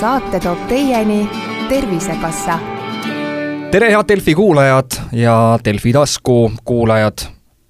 [0.00, 1.28] saate toob teieni
[1.68, 2.58] Tervisekassa.
[3.70, 7.26] tere, head Delfi kuulajad ja Delfi tasku kuulajad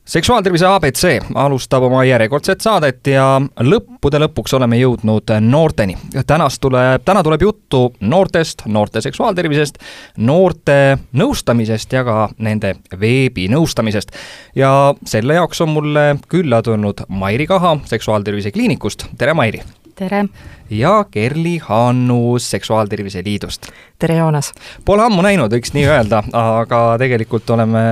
[0.06, 1.02] seksuaaltervise abc
[1.34, 3.24] alustab oma järjekordset saadet ja
[3.66, 5.96] lõppude lõpuks oleme jõudnud noorteni.
[6.26, 9.82] tänast tuleb, täna tuleb juttu noortest, noorte seksuaaltervisest,
[10.16, 14.14] noorte nõustamisest ja ka nende veebinõustamisest.
[14.54, 19.62] ja selle jaoks on mulle külla tulnud Mairi Kaha Seksuaaltervise Kliinikust, tere Mairi!
[20.00, 20.24] Tere!
[20.70, 23.66] ja Kerli Hannus Seksuaaltervise Liidust.
[23.98, 24.52] tere, Joonas!
[24.84, 27.82] Pole ammu näinud, võiks nii öelda, aga tegelikult oleme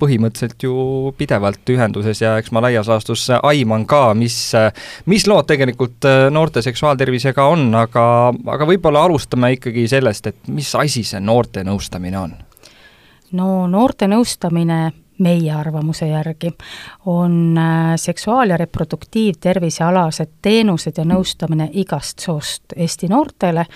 [0.00, 4.38] põhimõtteliselt ju pidevalt ühenduses ja eks ma laias laastus aiman ka, mis,
[5.10, 8.04] mis lood tegelikult noorte seksuaaltervisega on, aga,
[8.56, 12.36] aga võib-olla alustame ikkagi sellest, et mis asi see noorte nõustamine on?
[13.36, 14.86] no noorte nõustamine
[15.18, 16.52] meie arvamuse järgi,
[17.06, 23.66] on äh, seksuaal- ja reproduktiivtervise alased teenused ja nõustamine igast soost Eesti noortele.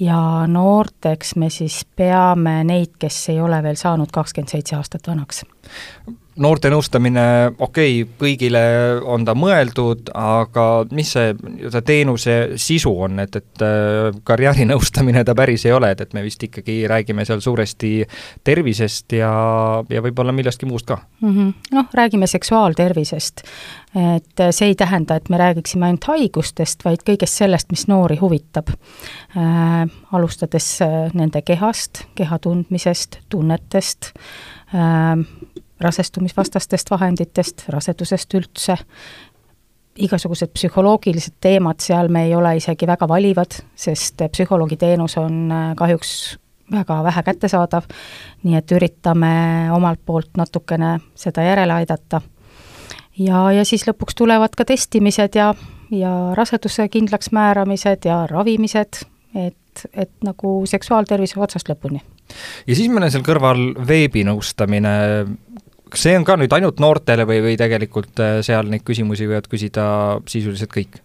[0.00, 5.44] Ja noorteks me siis peame neid, kes ei ole veel saanud kakskümmend seitse aastat vanaks
[6.42, 7.24] noorte nõustamine,
[7.58, 8.62] okei okay,, kõigile
[9.06, 15.36] on ta mõeldud, aga mis see nii-öelda teenuse sisu on, et, et äh, karjäärinõustamine ta
[15.38, 17.92] päris ei ole, et, et me vist ikkagi räägime seal suuresti
[18.44, 19.30] tervisest ja,
[19.90, 21.54] ja võib-olla millestki muust ka mm -hmm.?
[21.78, 23.42] Noh, räägime seksuaaltervisest.
[23.94, 28.74] et see ei tähenda, et me räägiksime ainult haigustest, vaid kõigest sellest, mis noori huvitab
[29.36, 29.86] äh,.
[30.12, 34.12] alustades äh, nende kehast, keha tundmisest, tunnetest
[34.74, 38.76] äh,, rasestumisvastastest vahenditest, rasedusest üldse,
[39.98, 45.68] igasugused psühholoogilised teemad, seal me ei ole isegi väga valivad, sest psühholoogi teenus on äh,
[45.78, 46.14] kahjuks
[46.72, 47.88] väga vähe kättesaadav,
[48.44, 49.34] nii et üritame
[49.74, 52.20] omalt poolt natukene seda järele aidata.
[53.18, 55.54] ja, ja siis lõpuks tulevad ka testimised ja,
[55.90, 62.00] ja raseduse kindlaksmääramised ja ravimised, et, et nagu seksuaaltervise otsast lõpuni.
[62.66, 64.94] ja siis meil on seal kõrval veebinõustamine,
[65.94, 69.46] kas see on ka nüüd ainult noortele või, või tegelikult äh, seal neid küsimusi võivad
[69.50, 69.84] küsida
[70.30, 71.00] sisuliselt kõik?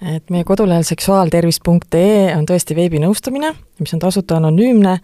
[0.00, 3.50] et meie kodulehel seksuaaltervis.ee on tõesti veebinõustamine,
[3.82, 4.94] mis on tasuta anonüümne,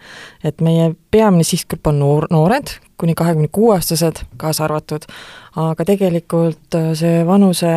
[0.41, 5.05] et meie peamine sihtgrupp on noor, noored, kuni kahekümne kuue aastased kaasa arvatud,
[5.67, 7.75] aga tegelikult äh, see vanuse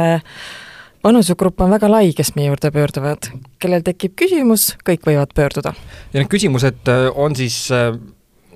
[1.05, 3.29] vanusegrupp on väga lai, kes meie juurde pöörduvad.
[3.61, 5.75] kellel tekib küsimus, kõik võivad pöörduda.
[6.15, 7.67] ja need küsimused äh, on siis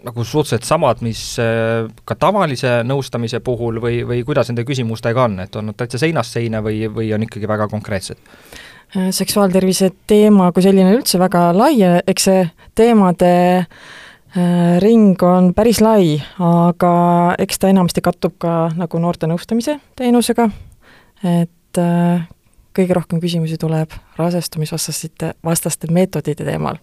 [0.04, 5.38] nagu suhteliselt samad, mis äh, ka tavalise nõustamise puhul või, või kuidas nende küsimustega on,
[5.46, 8.20] et on nad täitsa seinast seina või, või on ikkagi väga konkreetsed?
[8.96, 11.76] Äh, seksuaaltervise teema kui selline üldse väga lai,
[12.06, 12.44] eks see
[12.76, 13.32] teemade
[13.64, 16.94] äh, ring on päris lai, aga
[17.40, 20.50] eks ta enamasti kattub ka nagu noorte nõustamise teenusega,
[21.24, 21.80] et
[22.74, 26.78] kõige rohkem küsimusi tuleb rasestumisvastaste, vastaste meetodite teemal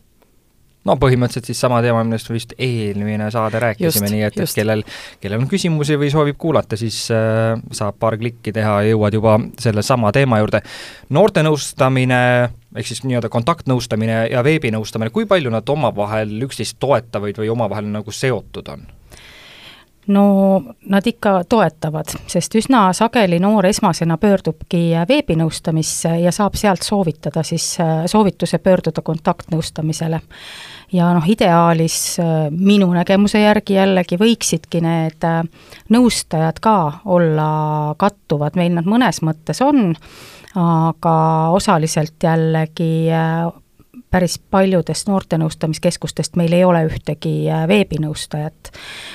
[0.88, 4.84] no põhimõtteliselt siis sama teema, millest vist eelmine saade rääkisime, nii et, et kellel,
[5.22, 9.38] kellel on küsimusi või soovib kuulata, siis äh, saab paar klikki teha ja jõuad juba
[9.62, 10.64] sellesama teema juurde.
[11.10, 12.22] noortenõustamine
[12.78, 18.16] ehk siis nii-öelda kontaktnõustamine ja veebinõustamine, kui palju nad omavahel üksteist toetavad või omavahel nagu
[18.16, 18.88] seotud on?
[20.08, 27.44] No nad ikka toetavad, sest üsna sageli noor esmasena pöördubki veebinõustamisse ja saab sealt soovitada
[27.46, 27.76] siis,
[28.06, 30.22] soovituse pöörduda kontaktnõustamisele.
[30.92, 32.18] ja noh, ideaalis
[32.50, 35.28] minu nägemuse järgi jällegi võiksidki need
[35.90, 39.94] nõustajad ka olla kattuvad, meil nad mõnes mõttes on,
[40.56, 41.16] aga
[41.56, 43.08] osaliselt jällegi
[44.12, 48.72] päris paljudest noortenõustamiskeskustest meil ei ole ühtegi äh, veebinõustajat,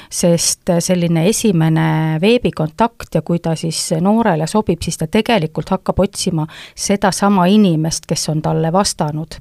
[0.09, 6.01] sest äh, selline esimene veebikontakt ja kui ta siis noorele sobib, siis ta tegelikult hakkab
[6.01, 9.37] otsima sedasama inimest, kes on talle vastanud.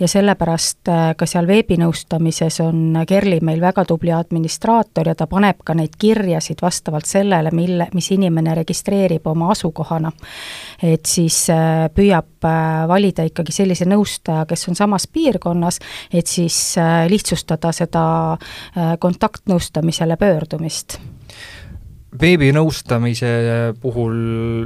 [0.00, 5.62] ja sellepärast äh, ka seal veebinõustamises on Kerli meil väga tubli administraator ja ta paneb
[5.64, 10.10] ka neid kirjasid vastavalt sellele, mille, mis inimene registreerib oma asukohana.
[10.82, 11.46] et siis
[11.94, 12.42] püüab
[12.88, 15.80] valida ikkagi sellise nõustaja, kes on sama samas piirkonnas,
[16.12, 20.98] et siis äh, lihtsustada seda äh, kontaktnõustamisele pöördumist.
[22.16, 24.14] Veebinõustamise puhul,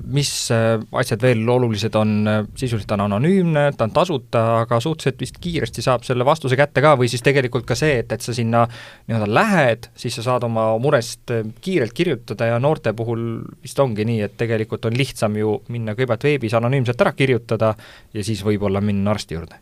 [0.06, 2.12] mis äh, asjad veel olulised on,
[2.54, 6.84] sisuliselt ta on anonüümne, ta on tasuta, aga suhteliselt vist kiiresti saab selle vastuse kätte
[6.84, 8.66] ka või siis tegelikult ka see, et, et sa sinna
[9.08, 11.32] nii-öelda lähed, siis sa saad oma murest
[11.64, 13.24] kiirelt kirjutada ja noorte puhul
[13.64, 17.74] vist ongi nii, et tegelikult on lihtsam ju minna kõigepealt veebis anonüümselt ära kirjutada
[18.14, 19.58] ja siis võib-olla minna arsti juurde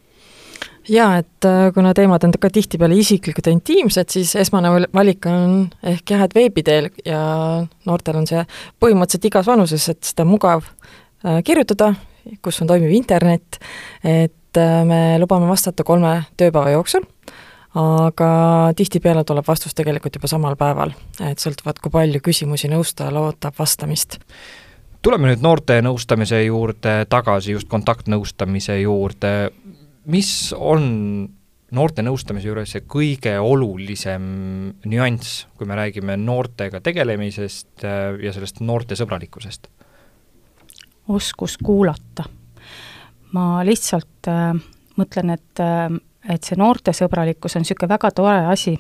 [0.88, 5.61] jaa, et äh, kuna teemad on ka tihtipeale isiklikud ja intiimsed, siis esmane valik on
[5.82, 7.20] ehk jah, et veebi teel ja
[7.88, 8.44] noortel on see
[8.81, 11.93] põhimõtteliselt igas vanuses, et seda mugav äh, kirjutada,
[12.44, 13.61] kus on toimiv internet,
[14.05, 17.05] et me lubame vastata kolme tööpäeva jooksul,
[17.79, 18.31] aga
[18.76, 20.94] tihtipeale tuleb vastus tegelikult juba samal päeval,
[21.25, 24.19] et sõltuvalt, kui palju küsimusi nõustajal ootab vastamist.
[25.02, 29.50] Tuleme nüüd noorte nõustamise juurde tagasi, just kontaktnõustamise juurde,
[30.09, 31.29] mis on
[31.77, 34.25] noorte nõustamise juures see kõige olulisem
[34.89, 39.71] nüanss, kui me räägime noortega tegelemisest äh, ja sellest noortesõbralikkusest?
[41.09, 42.27] oskus kuulata.
[43.33, 44.53] ma lihtsalt äh,
[44.97, 45.89] mõtlen, et äh,
[46.29, 48.75] et see noortesõbralikkus on niisugune väga tore asi,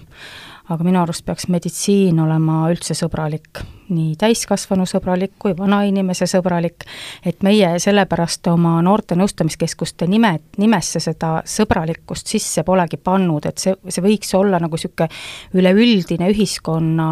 [0.68, 6.84] aga minu arust peaks meditsiin olema üldse sõbralik, nii täiskasvanu sõbralik kui vanainimese sõbralik,
[7.24, 13.76] et meie sellepärast oma noorte nõustamiskeskuste nime, nimesse seda sõbralikkust sisse polegi pannud, et see,
[13.88, 15.08] see võiks olla nagu niisugune
[15.56, 17.10] üleüldine ühiskonna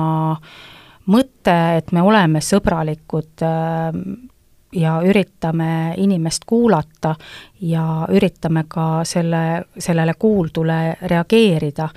[1.12, 3.92] mõte, et me oleme sõbralikud äh,
[4.72, 7.14] ja üritame inimest kuulata
[7.60, 11.88] ja üritame ka selle, sellele kuuldule reageerida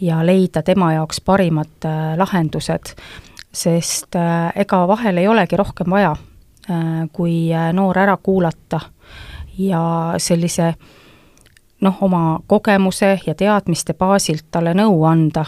[0.00, 2.94] ja leida tema jaoks parimad äh, lahendused,
[3.52, 6.14] sest äh, ega vahel ei olegi rohkem vaja,
[6.70, 8.80] äh, kui noor ära kuulata
[9.58, 10.74] ja sellise
[11.80, 15.44] noh, oma kogemuse ja teadmiste baasilt talle nõu anda,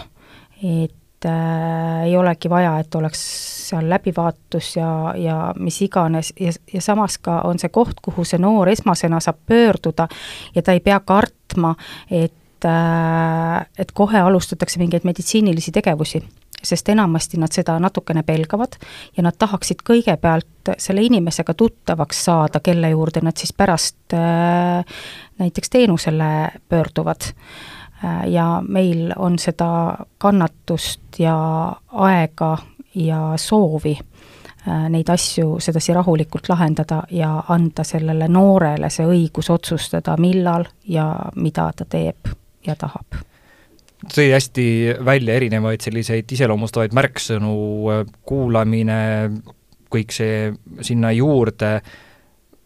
[0.63, 3.21] et et äh, ei olegi vaja, et oleks
[3.69, 6.33] seal läbivaatus ja, ja mis iganes.
[6.41, 10.09] Ja, ja samas ka on see koht, kuhu see noor esmasena saab pöörduda
[10.55, 11.75] ja ta ei pea kartma,
[12.11, 16.23] et äh, et kohe alustatakse mingeid meditsiinilisi tegevusi
[16.63, 18.77] sest enamasti nad seda natukene pelgavad
[19.17, 24.85] ja nad tahaksid kõigepealt selle inimesega tuttavaks saada, kelle juurde nad siis pärast äh,
[25.43, 27.33] näiteks teenusele pöörduvad
[28.27, 31.37] ja meil on seda kannatust ja
[31.93, 32.57] aega
[32.95, 40.17] ja soovi äh, neid asju sedasi rahulikult lahendada ja anda sellele noorele see õigus otsustada,
[40.19, 42.33] millal ja mida ta teeb
[42.67, 43.23] ja tahab.
[44.03, 44.65] Tõi hästi
[45.05, 47.53] välja erinevaid selliseid iseloomustavaid märksõnu,
[48.27, 49.03] kuulamine,
[49.93, 50.49] kõik see
[50.83, 51.77] sinna juurde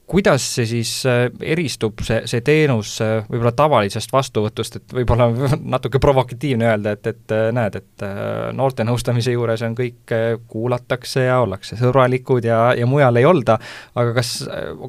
[0.06, 5.28] kuidas see siis äh, eristub, see, see teenus äh, võib-olla tavalisest vastuvõtust, et võib-olla
[5.74, 8.06] natuke provokatiivne öelda, et, et äh, näed, et
[8.56, 10.14] noorte nõustamise juures on kõik,
[10.50, 13.58] kuulatakse ja ollakse sõbralikud ja, ja mujal ei olda,
[13.98, 14.38] aga kas,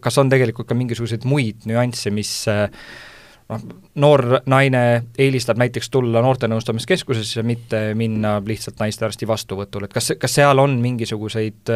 [0.03, 3.63] kas on tegelikult ka mingisuguseid muid nüansse, mis noh,
[3.97, 4.83] noor naine
[5.17, 11.73] eelistab näiteks tulla noortenõustamiskeskusesse, mitte minna lihtsalt naistearsti vastuvõtule, et kas, kas seal on mingisuguseid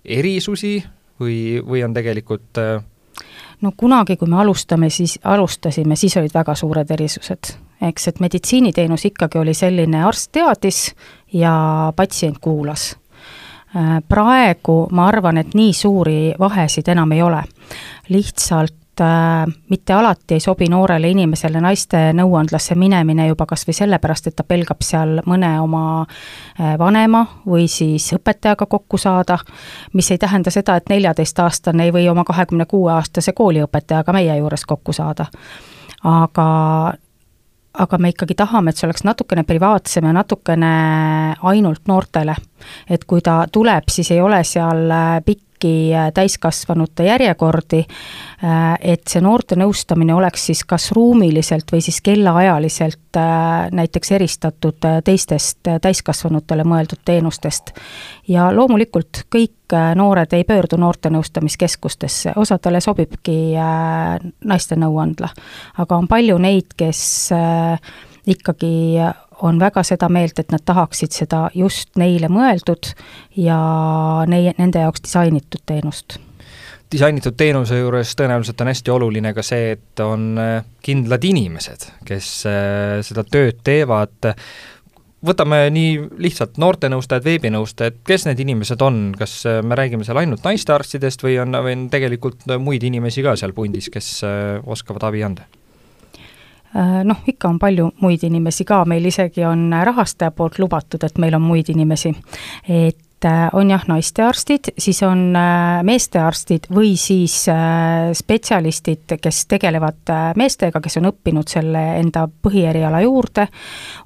[0.00, 0.78] erisusi
[1.20, 2.82] või, või on tegelikult äh,
[3.60, 7.52] no kunagi, kui me alustame, siis, alustasime, siis olid väga suured erisused.
[7.82, 10.94] eks, et meditsiiniteenus ikkagi oli selline, arst teadis
[11.32, 12.96] ja patsient kuulas.
[13.76, 17.42] Äh, praegu ma arvan, et nii suuri vahesid enam ei ole.
[18.08, 24.30] lihtsalt äh, mitte alati ei sobi noorele inimesele naiste nõuandlasse minemine juba kas või sellepärast,
[24.30, 29.38] et ta pelgab seal mõne oma äh, vanema või siis õpetajaga kokku saada,
[29.92, 34.66] mis ei tähenda seda, et neljateistaastane ei või oma kahekümne kuue aastase kooliõpetajaga meie juures
[34.66, 35.26] kokku saada.
[36.04, 36.48] aga
[37.74, 40.72] aga me ikkagi tahame, et see oleks natukene privaatsem ja natukene
[41.52, 42.34] ainult noortele.
[42.90, 47.84] et kui ta tuleb, siis ei ole seal äh, pikk pikki äh, täiskasvanute järjekordi,
[48.44, 54.80] äh, et see noorte nõustamine oleks siis kas ruumiliselt või siis kellaajaliselt äh, näiteks eristatud
[55.04, 57.72] teistest täiskasvanutele mõeldud teenustest.
[58.28, 63.54] ja loomulikult kõik noored ei pöördu noortenõustamiskeskustesse, osadele sobibki
[64.44, 65.28] naiste nõuandla.
[65.78, 67.30] aga on palju neid, kes
[68.26, 68.98] ikkagi
[69.42, 72.92] on väga seda meelt, et nad tahaksid seda just neile mõeldud
[73.40, 73.60] ja
[74.30, 76.18] neie, nende jaoks disainitud teenust.
[76.90, 82.32] Disainitud teenuse juures tõenäoliselt on hästi oluline ka see, et on äh, kindlad inimesed, kes
[82.50, 84.32] äh, seda tööd teevad,
[85.22, 85.92] võtame nii
[86.26, 91.38] lihtsalt noortenõustajad, veebinõustajad, kes need inimesed on, kas äh, me räägime seal ainult naistearstidest või
[91.44, 94.12] on, või on tegelikult muid inimesi ka seal pundis, kes
[94.66, 95.46] oskavad abi anda?
[96.76, 101.16] Äh, noh, ikka on palju muid inimesi ka, meil isegi on rahastaja poolt lubatud, et
[101.18, 102.12] meil on muid inimesi.
[102.68, 107.48] et äh, on jah, naistearstid, siis on äh, meestearstid või siis
[108.14, 113.48] spetsialistid, kes tegelevad meestega, kes on õppinud selle enda põhieriala juurde,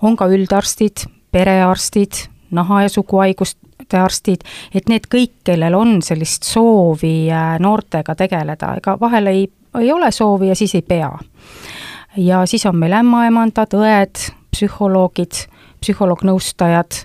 [0.00, 1.04] on ka üldarstid,
[1.36, 7.28] perearstid, naha- ja suguhaiguste arstid, et need kõik, kellel on sellist soovi
[7.60, 9.46] noortega tegeleda, ega vahel ei,
[9.84, 11.12] ei ole soovi ja siis ei pea
[12.16, 14.22] ja siis on meil ämmaemandad, õed,
[14.54, 15.46] psühholoogid,
[15.84, 16.96] psühholoog-nõustajad,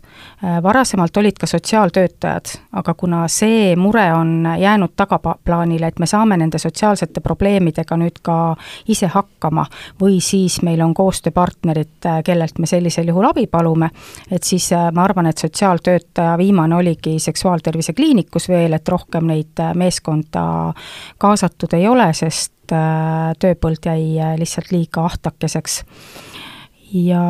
[0.64, 6.60] varasemalt olid ka sotsiaaltöötajad, aga kuna see mure on jäänud tagaplaanile, et me saame nende
[6.62, 8.56] sotsiaalsete probleemidega nüüd ka
[8.88, 9.66] ise hakkama,
[10.02, 13.92] või siis meil on koostööpartnerid, kellelt me sellisel juhul abi palume,
[14.32, 20.74] et siis ma arvan, et sotsiaaltöötaja viimane oligi Seksuaaltervise Kliinikus veel, et rohkem neid meeskonda
[21.20, 25.82] kaasatud ei ole, sest tööpõld jäi lihtsalt liiga ahtakeseks.
[26.94, 27.24] Ja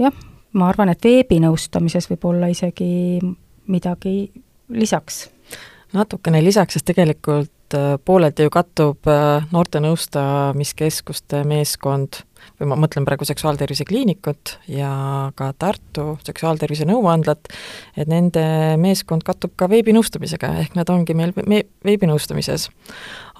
[0.00, 0.20] jah,
[0.52, 3.20] ma arvan, et veebinõustamises võib olla isegi
[3.70, 4.14] midagi
[4.68, 5.28] lisaks.
[5.92, 12.22] natukene lisaks, sest tegelikult äh, pooleldi ju kattub äh, noorte nõustamiskeskuste meeskond
[12.60, 14.90] või ma mõtlen praegu Seksuaaltervise Kliinikut ja
[15.36, 17.50] ka Tartu Seksuaaltervise Nõuandlat,
[17.96, 18.44] et nende
[18.80, 22.68] meeskond kattub ka veebinõustamisega, ehk nad ongi meil me-, veebinõustamises.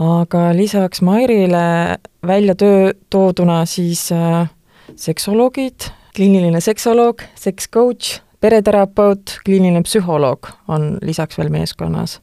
[0.01, 4.51] aga lisaks Mairile välja töö tooduna siis äh,
[4.97, 12.21] seksoloogid, kliiniline seksoloog, seks coach, pereterapeut, kliiniline psühholoog on lisaks veel meeskonnas.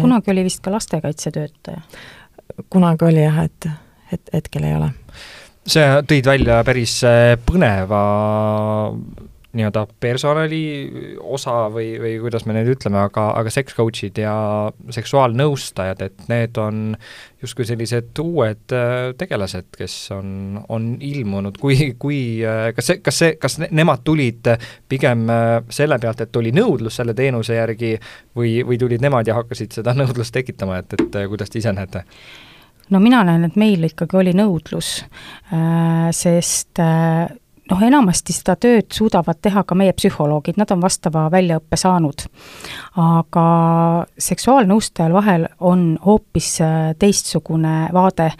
[0.00, 1.80] kunagi oli vist ka lastekaitsetöötaja?
[2.70, 3.68] kunagi oli jah, et,
[4.12, 4.90] et hetkel ei ole.
[5.66, 8.02] sa tõid välja päris äh, põneva
[9.56, 10.60] nii-öelda personali
[11.24, 14.34] osa või, või kuidas me nüüd ütleme, aga, aga sex coach'id ja
[14.92, 16.82] seksuaalnõustajad, et need on
[17.40, 23.22] justkui sellised uued äh, tegelased, kes on, on ilmunud, kui, kui äh, kas see, kas
[23.22, 24.52] see, kas nemad tulid
[24.88, 27.94] pigem äh, selle pealt, et oli nõudlus selle teenuse järgi
[28.36, 32.04] või, või tulid nemad ja hakkasid seda nõudlust tekitama, et, et kuidas te ise näete?
[32.92, 34.98] no mina näen, et meil ikkagi oli nõudlus,
[36.16, 36.80] sest
[37.70, 42.26] noh, enamasti seda tööd suudavad teha ka meie psühholoogid, nad on vastava väljaõppe saanud.
[42.98, 43.46] aga
[44.18, 48.30] seksuaalnõustajal vahel on hoopis äh, teistsugune vaade,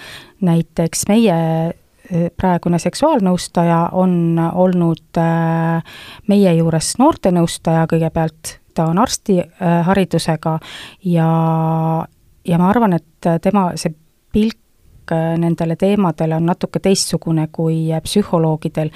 [0.40, 5.82] näiteks meie äh, praegune seksuaalnõustaja on olnud äh,
[6.28, 10.58] meie juures noortenõustaja kõigepealt, ta on arstiharidusega
[11.04, 11.28] ja,
[12.44, 13.94] ja ma arvan, et tema see
[14.32, 14.67] pilk Äh,
[15.14, 18.90] nendele teemadele on natuke teistsugune kui äh, psühholoogidel.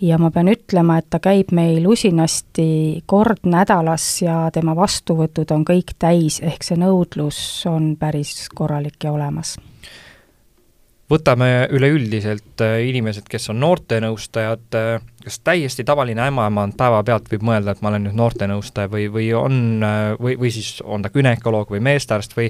[0.00, 5.64] ja ma pean ütlema, et ta käib meil usinasti kord nädalas ja tema vastuvõtud on
[5.64, 9.58] kõik täis, ehk see nõudlus on päris korralik ja olemas
[11.10, 14.76] võtame üleüldiselt äh, inimesed, kes on noortenõustajad,
[15.24, 19.82] kas täiesti tavaline ämmaemand päevapealt võib mõelda, et ma olen nüüd noortenõustaja või, või on,
[20.20, 22.48] või, või siis on ta gümnakoloog või meestearst või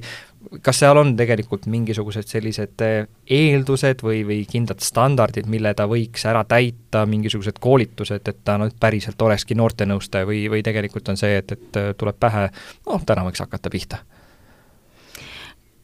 [0.64, 6.24] kas seal on tegelikult mingisugused sellised eh, eeldused või, või kindlad standardid, mille ta võiks
[6.28, 11.36] ära täita, mingisugused koolitused, et ta nüüd päriselt olekski noortenõustaja või, või tegelikult on see,
[11.42, 12.48] et, et eh, tuleb pähe,
[12.88, 14.02] noh, täna võiks hakata pihta?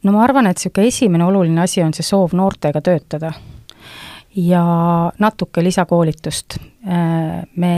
[0.03, 3.33] no ma arvan, et niisugune esimene oluline asi on see soov noortega töötada
[4.37, 4.63] ja
[5.19, 6.57] natuke lisakoolitust.
[6.57, 7.73] Eh, me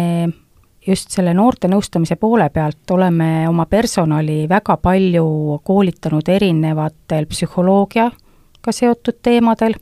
[0.88, 9.20] just selle noorte nõustamise poole pealt oleme oma personali väga palju koolitanud erinevatel psühholoogiaga seotud
[9.24, 9.76] teemadel,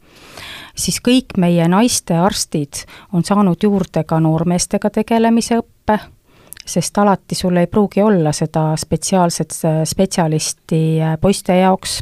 [0.75, 5.99] siis kõik meie naistearstid on saanud juurde ka noormeestega tegelemise õppe,
[6.67, 9.53] sest alati sul ei pruugi olla seda spetsiaalset
[9.87, 10.81] spetsialisti
[11.21, 12.01] poiste jaoks,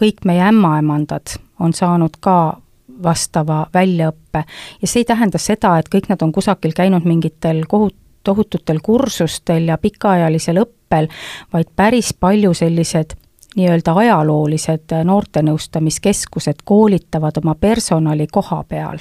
[0.00, 2.56] kõik meie ämmaemandad on saanud ka
[3.02, 4.44] vastava väljaõppe.
[4.80, 9.70] Ja see ei tähenda seda, et kõik nad on kusagil käinud mingitel kohut-, tohututel kursustel
[9.70, 11.08] ja pikaajalisel õppel,
[11.52, 13.16] vaid päris palju sellised
[13.56, 19.00] nii-öelda ajaloolised noortenõustamiskeskused koolitavad oma personali koha peal.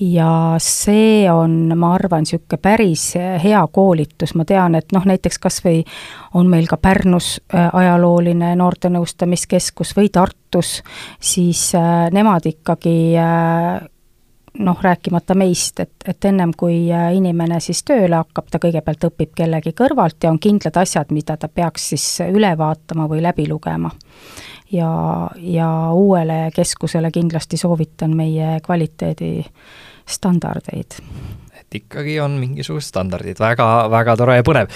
[0.00, 5.62] Ja see on, ma arvan, niisugune päris hea koolitus, ma tean, et noh, näiteks kas
[5.64, 5.78] või
[6.36, 10.82] on meil ka Pärnus äh, ajalooline noortenõustamiskeskus või Tartus,
[11.16, 13.86] siis äh, nemad ikkagi äh,
[14.58, 19.30] noh, rääkimata meist, et, et ennem kui äh, inimene siis tööle hakkab, ta kõigepealt õpib
[19.36, 23.90] kellegi kõrvalt ja on kindlad asjad, mida ta peaks siis üle vaatama või läbi lugema.
[24.72, 24.90] ja,
[25.38, 30.90] ja uuele keskusele kindlasti soovitan meie kvaliteedistandardeid.
[31.60, 34.68] et ikkagi on mingisugused standardid, väga, väga tore ja põnev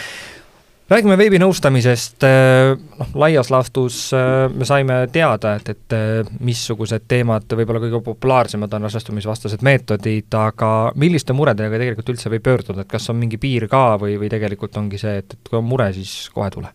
[0.91, 7.47] räägime veebinõustamisest, äh, noh, laias laastus äh, me saime teada, et, et äh, missugused teemad
[7.61, 13.07] võib-olla kõige populaarsemad on rasestumisvastased meetodid, aga milliste muredega tegelikult üldse võib pöörduda, et kas
[13.13, 16.27] on mingi piir ka või, või tegelikult ongi see, et, et kui on mure, siis
[16.35, 16.75] kohe tule?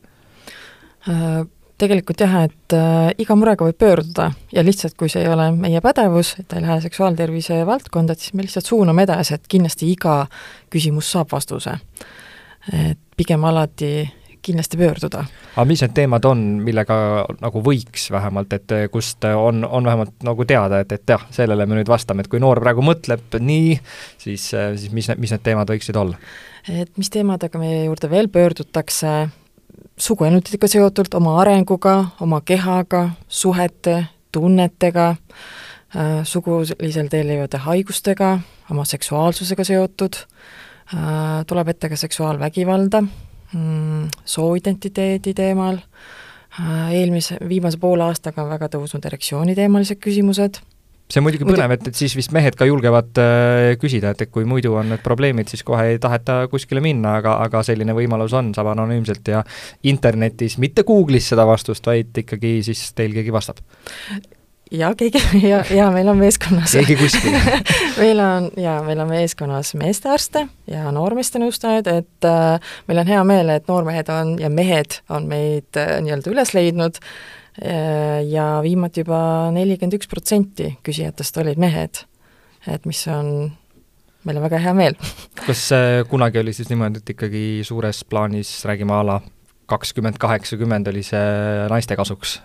[1.75, 5.83] Tegelikult jah, et äh, iga murega võib pöörduda ja lihtsalt, kui see ei ole meie
[5.83, 9.91] pädevus, et ta ei lähe seksuaaltervise valdkonda, et siis me lihtsalt suuname edasi, et kindlasti
[9.91, 10.21] iga
[10.71, 11.75] küsimus saab vastuse
[12.73, 13.91] et pigem alati
[14.45, 15.25] kindlasti pöörduda.
[15.55, 16.95] aga mis need teemad on, millega
[17.41, 21.79] nagu võiks vähemalt, et kust on, on vähemalt nagu teada, et, et jah, sellele me
[21.79, 23.79] nüüd vastame, et kui noor praegu mõtleb nii,
[24.21, 26.19] siis, siis mis, mis need teemad võiksid olla?
[26.69, 29.15] et mis teemadega meie juurde veel pöördutakse,
[29.97, 33.97] suguelunditega seotult, oma arenguga, oma kehaga, suhete,
[34.35, 35.07] tunnetega,
[35.95, 38.35] äh, sugulisel teel levivate haigustega,
[38.73, 40.64] oma seksuaalsusega seotud, äh,
[41.47, 43.01] tuleb ette ka seksuaalvägivalda,
[43.53, 45.79] mm, sooidentiteedi teemal,
[46.59, 50.61] äh, eelmise, viimase poole aastaga on väga tõusnud erektsiooniteemalised küsimused.
[51.05, 54.31] See on muidugi põnev, et, et siis vist mehed ka julgevad äh, küsida, et, et
[54.33, 58.33] kui muidu on need probleemid, siis kohe ei taheta kuskile minna, aga, aga selline võimalus
[58.33, 59.43] on, saab anonüümselt ja
[59.85, 63.61] internetis, mitte Google'is seda vastust, vaid ikkagi siis teil keegi vastab
[64.71, 67.37] ja keegi ja, ja meil on meeskonnas keegi kuskil
[68.01, 73.23] meil on ja meil on meeskonnas meestearste ja noormeeste nõustajaid, et äh, meil on hea
[73.27, 77.09] meel, et noormehed on ja mehed on meid äh, nii-öelda üles leidnud äh,
[77.61, 82.01] Äh, ja viimati juba nelikümmend üks protsenti küsijatest olid mehed.
[82.67, 83.53] et mis on,
[84.27, 84.97] meil on väga hea meel.
[85.45, 85.69] kas
[86.09, 89.21] kunagi oli siis niimoodi, et ikkagi suures plaanis räägime a la
[89.65, 91.25] kakskümmend, kaheksakümmend oli see
[91.71, 92.39] naiste kasuks?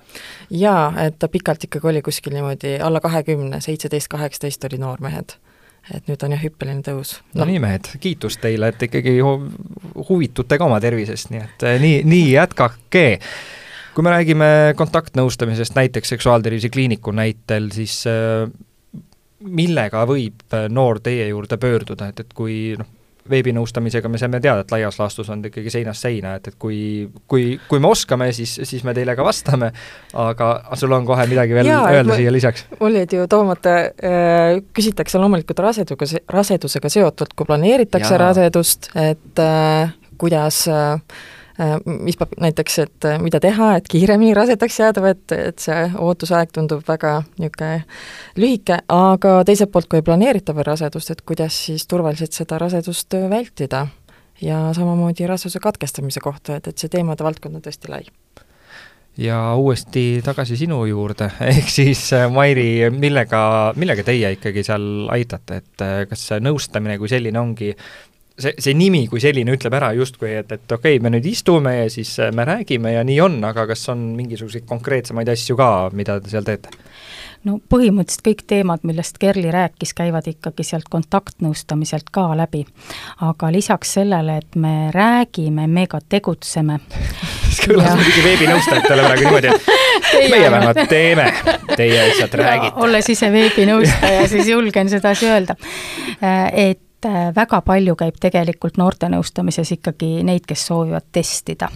[0.50, 5.36] jaa, et ta pikalt ikkagi oli kuskil niimoodi alla kahekümne, seitseteist, kaheksateist olid noormehed.
[5.94, 7.14] Et nüüd on jah, hüppeline tõus.
[7.32, 7.40] No..
[7.40, 7.46] no.
[7.48, 9.32] nii, mehed, kiitus teile, et ikkagi hu
[10.10, 13.06] huvitute ka oma tervisest, nii et eh, nii, nii jätkake.
[13.94, 18.44] Kui me räägime kontaktnõustamisest näiteks Seksuaaltervise Kliiniku näitel, siis äh,
[19.40, 22.88] millega võib noor teie juurde pöörduda, et, et kui noh,
[23.30, 26.80] veebinõustamisega me saame teada, et laias laastus on ta ikkagi seinast seina, et, et kui,
[27.28, 29.72] kui, kui me oskame, siis, siis me teile ka vastame,
[30.16, 30.50] aga
[30.80, 32.66] sul on kohe midagi veel Jaa, öelda siia lisaks?
[32.80, 38.22] mul jäid ju toomata äh,, küsitakse loomulikult rasedusega, rasedusega seotult, kui planeeritakse Jaa.
[38.28, 41.00] rasedust, et äh, kuidas Äh,
[41.84, 45.86] mis peab näiteks, et äh, mida teha, et kiiremini rasedaks jääda või et, et see
[45.98, 47.84] ootusaeg tundub väga niisugune
[48.40, 53.18] lühike, aga teiselt poolt, kui ei planeerita veel rasedust, et kuidas siis turvaliselt seda rasedust
[53.30, 53.86] vältida.
[54.40, 58.06] ja samamoodi raseduse katkestamise kohta, et, et see teemade valdkond on tõesti lai.
[59.20, 65.60] Ja uuesti tagasi sinu juurde, ehk siis äh, Mairi, millega, millega teie ikkagi seal aitate,
[65.60, 67.74] et kas nõustamine kui selline ongi
[68.40, 71.76] see, see nimi kui selline ütleb ära justkui, et, et okei okay,, me nüüd istume
[71.76, 75.70] ja siis äh, me räägime ja nii on, aga kas on mingisuguseid konkreetsemaid asju ka,
[75.96, 76.72] mida te seal teete?
[77.46, 82.64] no põhimõtteliselt kõik teemad, millest Kerli rääkis, käivad ikkagi sealt kontaktnõustamiselt ka läbi.
[83.24, 86.80] aga lisaks sellele, et me räägime, me ka tegutseme
[87.54, 91.26] see kõlas muidugi veebinõustajatele praegu niimoodi, et meie vähemalt teeme,
[91.76, 92.84] teie lihtsalt räägite.
[92.84, 95.56] olles ise veebinõustaja, siis julgen sedasi öelda.
[96.20, 101.70] Äh, et et äh, väga palju käib tegelikult noortenõustamises ikkagi neid, kes soovivad testida,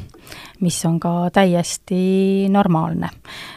[0.61, 3.09] mis on ka täiesti normaalne.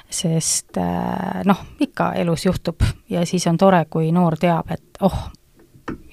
[0.09, 5.31] sest äh, noh, ikka elus juhtub ja siis on tore, kui noor teab, et oh,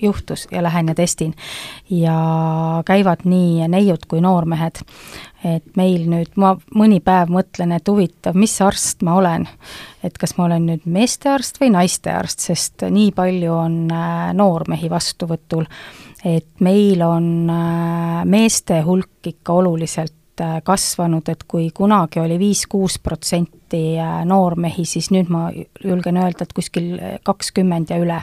[0.02, 1.34] juhtus ja lähen ja testin.
[1.90, 4.82] ja käivad nii neiud kui noormehed.
[5.44, 9.46] Et meil nüüd, ma mõni päev mõtlen, et huvitav, mis arst ma olen.
[10.04, 15.64] et kas ma olen nüüd meestearst või naistearst, sest nii palju on äh, noormehi vastuvõtul,
[16.24, 20.16] et meil on äh, meeste hulk ikka oluliselt
[20.64, 23.83] kasvanud, et kui kunagi oli viis-kuus protsenti
[24.27, 25.44] noormehi, siis nüüd ma
[25.85, 28.20] julgen öelda, et kuskil kakskümmend ja üle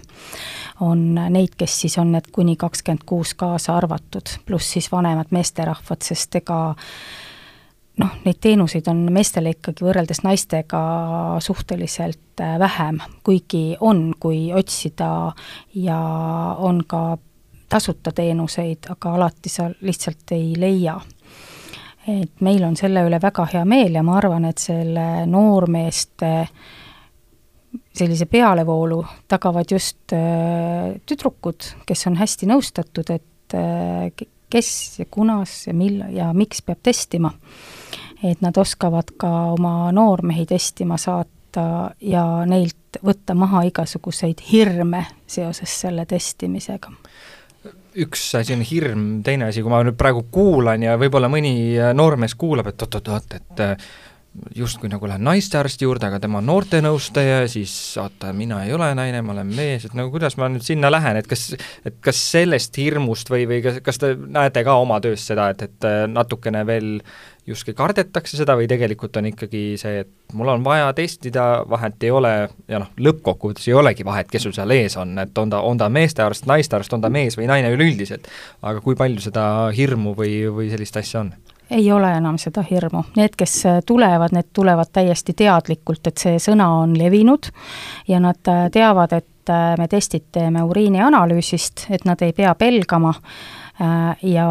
[0.83, 6.03] on neid, kes siis on need kuni kakskümmend kuus kaasa arvatud, pluss siis vanemad meesterahvad,
[6.03, 6.61] sest ega
[8.01, 10.81] noh, neid teenuseid on meestele ikkagi võrreldes naistega
[11.43, 15.33] suhteliselt äh, vähem, kuigi on, kui otsida
[15.75, 15.99] ja
[16.57, 17.17] on ka
[17.71, 20.97] tasuta teenuseid, aga alati sa lihtsalt ei leia.
[22.07, 26.31] Et meil on selle üle väga hea meel ja ma arvan, et selle noormeeste
[27.95, 35.67] sellise pealevoolu tagavad just äh, tüdrukud, kes on hästi nõustatud, et äh, kes ja kunas
[35.67, 37.31] ja millal ja miks peab testima.
[38.23, 45.79] et nad oskavad ka oma noormehi testima saata ja neilt võtta maha igasuguseid hirme seoses
[45.81, 46.91] selle testimisega
[47.99, 51.53] üks asi on hirm, teine asi, kui ma nüüd praegu kuulan ja võib-olla mõni
[51.97, 53.63] noormees kuulab, et oot-oot-oot, et
[54.55, 59.19] justkui nagu lähen naistearsti juurde, aga tema on noortenõustaja, siis oota, mina ei ole naine,
[59.25, 61.49] ma olen mees, et nagu kuidas ma nüüd sinna lähen, et kas,
[61.87, 65.65] et kas sellest hirmust või, või kas, kas te näete ka oma töös seda, et,
[65.67, 66.93] et natukene veel
[67.47, 72.15] justkui kardetakse seda või tegelikult on ikkagi see, et mul on vaja testida, vahet ei
[72.15, 72.33] ole
[72.71, 75.81] ja noh, lõppkokkuvõttes ei olegi vahet, kes sul seal ees on, et on ta, on
[75.81, 80.45] ta meestearst, naistearst, on ta mees või naine üleüldiselt, aga kui palju seda hirmu või,
[80.53, 81.33] või sellist asja on?
[81.71, 86.67] Ei ole enam seda hirmu, need, kes tulevad, need tulevad täiesti teadlikult, et see sõna
[86.81, 87.51] on levinud
[88.11, 88.41] ja nad
[88.73, 93.13] teavad, et me testid teeme uriinianalüüsist, et nad ei pea pelgama
[94.23, 94.47] ja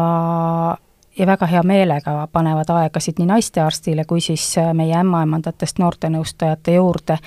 [1.17, 7.17] ja väga hea meelega panevad aegasid nii naistearstile kui siis äh, meie ämmaemandatest noortenõustajate juurde.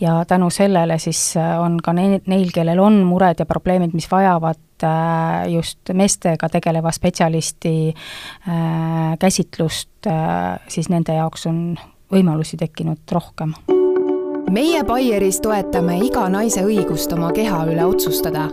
[0.00, 4.10] ja tänu sellele siis äh, on ka neil, neil, kellel on mured ja probleemid, mis
[4.10, 7.94] vajavad äh, just meestega tegeleva spetsialisti
[9.18, 10.06] käsitlust,
[10.68, 11.76] siis nende jaoks on
[12.12, 13.54] võimalusi tekkinud rohkem.
[14.50, 18.48] meie Baieris toetame iga naise õigust oma keha üle otsustada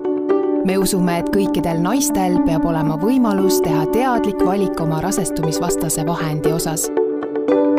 [0.66, 6.90] me usume, et kõikidel naistel peab olema võimalus teha teadlik valik oma rasestumisvastase vahendi osas.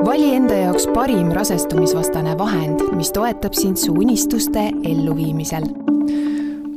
[0.04, 5.68] vali enda jaoks parim rasestumisvastane vahend, mis toetab sind su unistuste elluviimisel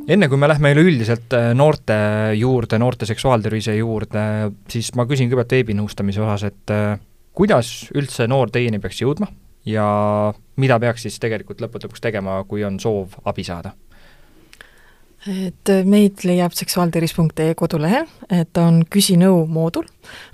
[0.08, 1.96] enne kui me lähme üleüldiselt äh, noorte
[2.36, 7.00] juurde, noorte seksuaaltervise juurde, siis ma küsin kõigepealt veebinõustamise osas, et äh,
[7.34, 9.30] kuidas üldse noor teieni peaks jõudma
[9.66, 9.86] ja
[10.60, 13.72] mida peaks siis tegelikult lõppude lõpuks tegema, kui on soov abi saada?
[15.30, 19.88] Et meid leiab seksuaaltervis.ee kodulehel, et on küsinõu moodul,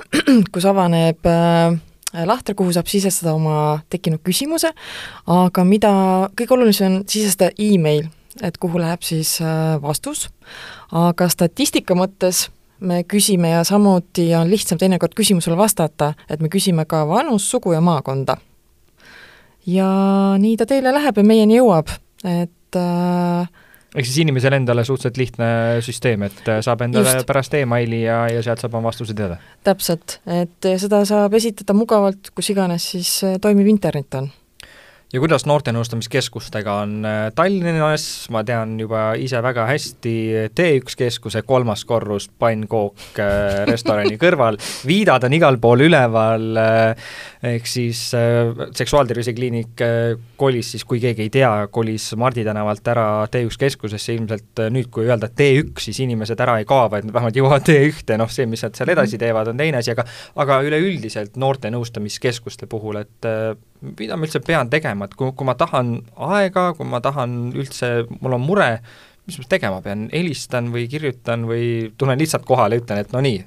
[0.53, 1.77] kus avaneb äh,
[2.25, 4.71] lahter, kuhu saab sisestada oma tekkinud küsimuse,
[5.29, 5.91] aga mida
[6.37, 8.09] kõige olulisem on sisestada email,
[8.41, 10.27] et kuhu läheb siis äh, vastus,
[10.95, 12.47] aga statistika mõttes
[12.79, 17.75] me küsime ja samuti on lihtsam teinekord küsimusele vastata, et me küsime ka vanust, sugu
[17.75, 18.37] ja maakonda.
[19.65, 19.89] ja
[20.39, 21.91] nii ta teile läheb ja meieni jõuab,
[22.23, 23.49] et äh,
[23.95, 25.49] ehk siis inimesel endale suhteliselt lihtne
[25.85, 27.29] süsteem, et äh, saab endale Just.
[27.29, 29.39] pärast emaili ja, ja sealt saab oma vastuse teada?
[29.65, 34.29] täpselt, et seda saab esitada mugavalt, kus iganes siis äh, toimiv internet on
[35.09, 40.13] ja kuidas noortenõustamiskeskustega on äh, Tallinnas, ma tean juba ise väga hästi,
[40.53, 47.09] T1 keskuse kolmas korrus, pannkook äh, restorani kõrval, viidad on igal pool üleval, äh,
[47.55, 49.81] ehk siis seksuaaltervise kliinik
[50.39, 55.07] kolis siis, kui keegi ei tea, kolis Mardi tänavalt ära T1 keskusesse, ilmselt nüüd, kui
[55.07, 58.65] öelda T1, siis inimesed ära ei kao, vaid nad vähemalt jõuavad T1-te, noh see, mis
[58.67, 60.05] nad seal edasi teevad, on teine asi, aga
[60.39, 63.29] aga üleüldiselt noortenõustamiskeskuste puhul, et
[63.81, 65.93] mida ma üldse pean tegema, et kui, kui ma tahan
[66.29, 68.71] aega, kui ma tahan üldse, mul on mure,
[69.29, 73.39] mis ma tegema pean, helistan või kirjutan või tulen lihtsalt kohale ütlen, et no nii?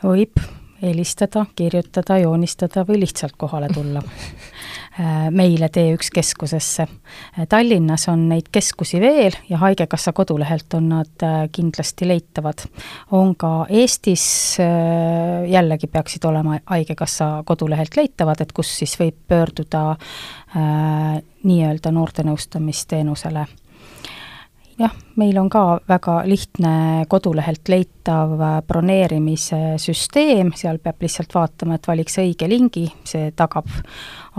[0.00, 0.40] võib
[0.80, 4.00] helistada, kirjutada, joonistada või lihtsalt kohale tulla
[5.30, 6.82] meile T1 keskusesse.
[6.82, 12.66] Äh, Tallinnas on neid keskusi veel ja Haigekassa kodulehelt on nad äh, kindlasti leitavad.
[13.10, 14.56] on ka Eestis,
[15.46, 23.46] jällegi peaksid olema Haigekassa kodulehelt leitavad, et kus siis võib pöörduda äh, nii-öelda noortenõustamisteenusele
[24.80, 26.72] jah, meil on ka väga lihtne
[27.10, 28.34] kodulehelt leitav
[28.66, 33.68] broneerimise süsteem, seal peab lihtsalt vaatama, et valiks õige lingi, see tagab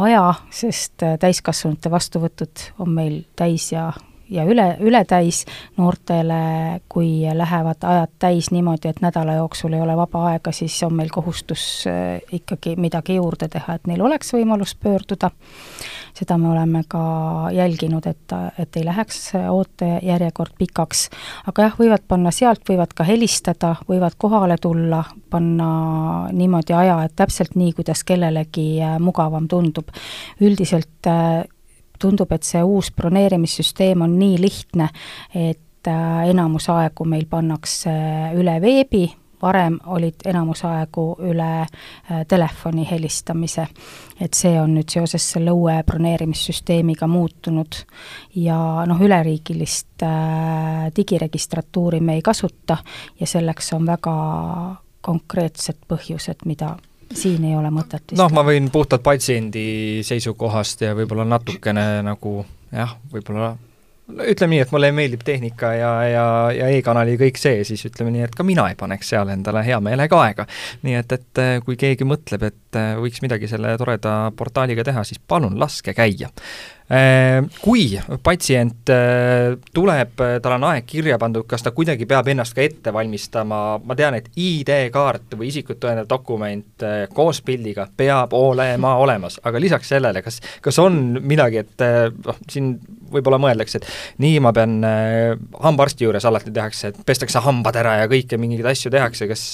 [0.02, 3.92] aja, sest täiskasvanute vastuvõtud on meil täis ja
[4.32, 5.44] ja üle, ületäis
[5.78, 10.96] noortele, kui lähevad ajad täis niimoodi, et nädala jooksul ei ole vaba aega, siis on
[10.96, 15.32] meil kohustus äh, ikkagi midagi juurde teha, et neil oleks võimalus pöörduda.
[16.14, 17.02] seda me oleme ka
[17.56, 21.10] jälginud, et, et ei läheks ootejärjekord pikaks.
[21.48, 27.16] aga jah, võivad panna sealt, võivad ka helistada, võivad kohale tulla, panna niimoodi aja, et
[27.16, 29.92] täpselt nii, kuidas kellelegi äh, mugavam tundub.
[30.42, 31.44] üldiselt äh,
[32.02, 34.90] tundub, et see uus broneerimissüsteem on nii lihtne,
[35.36, 37.94] et äh, enamus aegu meil pannakse
[38.38, 39.06] üle veebi,
[39.42, 43.68] varem olid enamus aegu üle äh, telefoni helistamise.
[44.22, 47.80] et see on nüüd seoses selle uue broneerimissüsteemiga muutunud
[48.36, 52.78] ja noh, üleriigilist äh, digiregistratuuri me ei kasuta
[53.20, 54.16] ja selleks on väga
[55.02, 56.76] konkreetsed põhjused, mida
[57.18, 58.20] siin ei ole mõtet vist.
[58.20, 59.66] noh, ma võin puhtalt patsiendi
[60.08, 62.40] seisukohast ja võib-olla natukene nagu
[62.72, 63.56] jah, võib-olla
[64.12, 68.26] ütleme nii, et mulle meeldib tehnika ja, ja, ja e-kanali kõik see, siis ütleme nii,
[68.28, 70.48] et ka mina ei paneks seal endale hea meelega aega.
[70.86, 75.58] nii et, et kui keegi mõtleb, et võiks midagi selle toreda portaaliga teha, siis palun
[75.62, 76.32] laske käia.
[76.92, 77.86] Äh, kui
[78.20, 82.92] patsient äh, tuleb, tal on aeg kirja pandud, kas ta kuidagi peab ennast ka ette
[82.92, 89.40] valmistama, ma tean, et ID-kaart või isikut tõendav dokument äh, koos pildiga peab olema olemas,
[89.48, 91.88] aga lisaks sellele, kas, kas on midagi, et
[92.28, 92.74] noh, siin
[93.12, 94.80] võib-olla mõeldakse, et nii, ma pean
[95.64, 99.50] hambaarsti juures alati tehakse, et pestakse hambad ära ja kõike mingeid asju tehakse, kas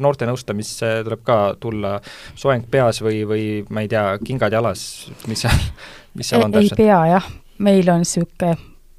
[0.00, 1.98] noorte nõustamisse tuleb ka tulla
[2.32, 4.86] soeng peas või, või ma ei tea, kingad jalas,
[5.28, 5.60] mis seal
[6.14, 6.78] mis seal on täpselt?
[6.78, 7.28] ei pea jah,
[7.62, 8.56] meil on niisugune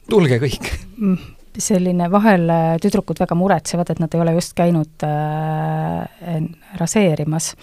[0.09, 1.17] tulge kõik mm,
[1.63, 2.49] selline, vahel
[2.81, 6.39] tüdrukud väga muretsevad, et nad ei ole just käinud äh,
[6.79, 7.53] raseerimas,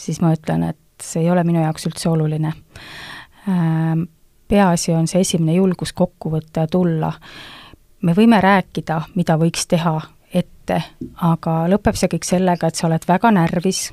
[0.00, 2.54] siis ma ütlen, et see ei ole minu jaoks üldse oluline
[3.48, 4.04] äh,.
[4.48, 7.12] peaasi on see esimene julgus kokku võtta ja tulla.
[8.02, 9.98] me võime rääkida, mida võiks teha
[10.34, 10.80] ette,
[11.22, 13.90] aga lõpeb see kõik sellega, et sa oled väga närvis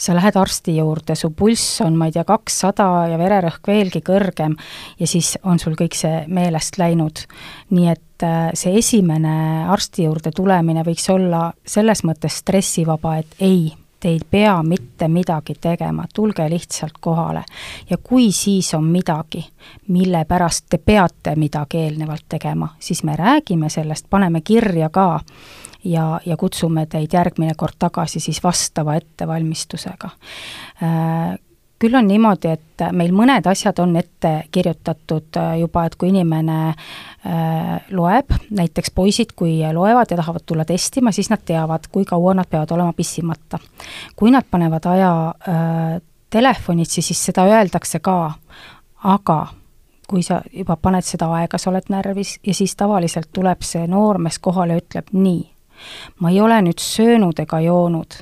[0.00, 4.56] sa lähed arsti juurde, su pulss on, ma ei tea, kakssada ja vererõhk veelgi kõrgem
[5.00, 7.26] ja siis on sul kõik see meelest läinud.
[7.70, 13.72] nii et äh, see esimene arsti juurde tulemine võiks olla selles mõttes stressivaba, et ei,
[14.00, 17.44] te ei pea mitte midagi tegema, tulge lihtsalt kohale.
[17.90, 19.44] ja kui siis on midagi,
[19.88, 25.20] mille pärast te peate midagi eelnevalt tegema, siis me räägime sellest, paneme kirja ka
[25.84, 30.10] ja, ja kutsume teid järgmine kord tagasi siis vastava ettevalmistusega
[30.82, 31.38] äh,
[31.80, 36.58] küll on niimoodi, et meil mõned asjad on ette kirjutatud äh, juba, et kui inimene
[36.68, 42.34] äh, loeb, näiteks poisid, kui loevad ja tahavad tulla testima, siis nad teavad, kui kaua
[42.36, 43.58] nad peavad olema pissimata.
[44.16, 45.12] kui nad panevad aja
[46.30, 48.32] telefonitsi, siis seda öeldakse ka,
[49.04, 49.38] aga
[50.10, 54.38] kui sa juba paned seda aega, sa oled närvis ja siis tavaliselt tuleb see noormees
[54.42, 55.44] kohale ja ütleb nii
[56.20, 58.18] ma ei ole nüüd söönud ega joonud,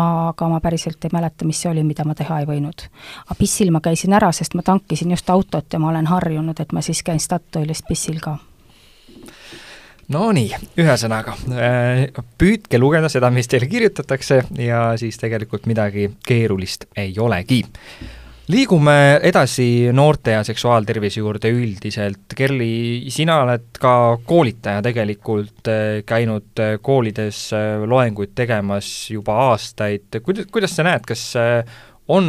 [0.00, 2.86] aga ma päriselt ei mäleta, mis see oli, mida ma teha ei võinud.
[3.24, 6.72] aga pissil ma käisin ära, sest ma tankisin just autot ja ma olen harjunud, et
[6.72, 8.38] ma siis käin Statoilis pissil ka
[10.10, 17.14] Nonii, ühesõnaga, äh, püüdke lugeda seda, mis teile kirjutatakse ja siis tegelikult midagi keerulist ei
[17.22, 17.60] olegi
[18.50, 18.94] liigume
[19.26, 22.34] edasi noorte ja seksuaaltervise juurde üldiselt.
[22.36, 23.92] Kerli, sina oled ka
[24.26, 31.06] koolitaja tegelikult, eh, käinud eh, koolides eh, loenguid tegemas juba aastaid, kuidas, kuidas sa näed,
[31.06, 31.24] kas
[32.10, 32.26] on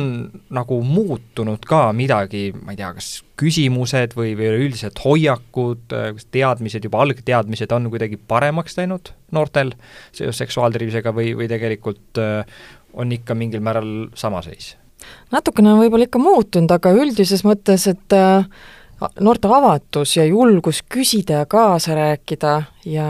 [0.54, 3.08] nagu muutunud ka midagi, ma ei tea, kas
[3.42, 9.74] küsimused või, või üleüldiselt hoiakud, kas teadmised, juba algteadmised on kuidagi paremaks läinud noortel
[10.12, 12.22] seoses seksuaaltervisega või, või tegelikult
[12.94, 14.76] on ikka mingil määral sama seis?
[15.32, 18.46] Natukene on võib-olla ikka muutunud, aga üldises mõttes, et äh,
[19.20, 22.54] noorte avatus ja julgus küsida ja kaasa rääkida
[22.86, 23.08] ja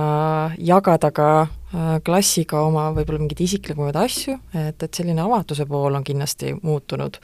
[0.57, 6.05] jagada ka äh, klassiga oma võib-olla mingeid isiklikumaid asju, et, et selline avatuse pool on
[6.07, 7.19] kindlasti muutunud.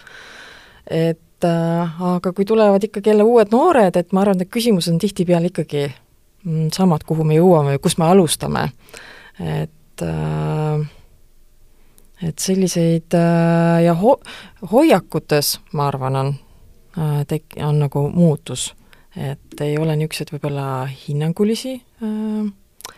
[0.88, 5.00] et äh, aga kui tulevad ikkagi jälle uued noored, et ma arvan, et küsimused on
[5.00, 5.88] tihtipeale ikkagi
[6.44, 8.70] mm, samad, kuhu me jõuame või kus me alustame.
[9.40, 10.88] et äh,
[12.24, 14.20] et selliseid äh, ja ho-,
[14.72, 16.34] hoiakutes, ma arvan, on
[16.98, 18.74] äh, tek-, on nagu muutus.
[19.18, 21.74] et ei ole niisuguseid võib-olla hinnangulisi
[22.06, 22.52] äh,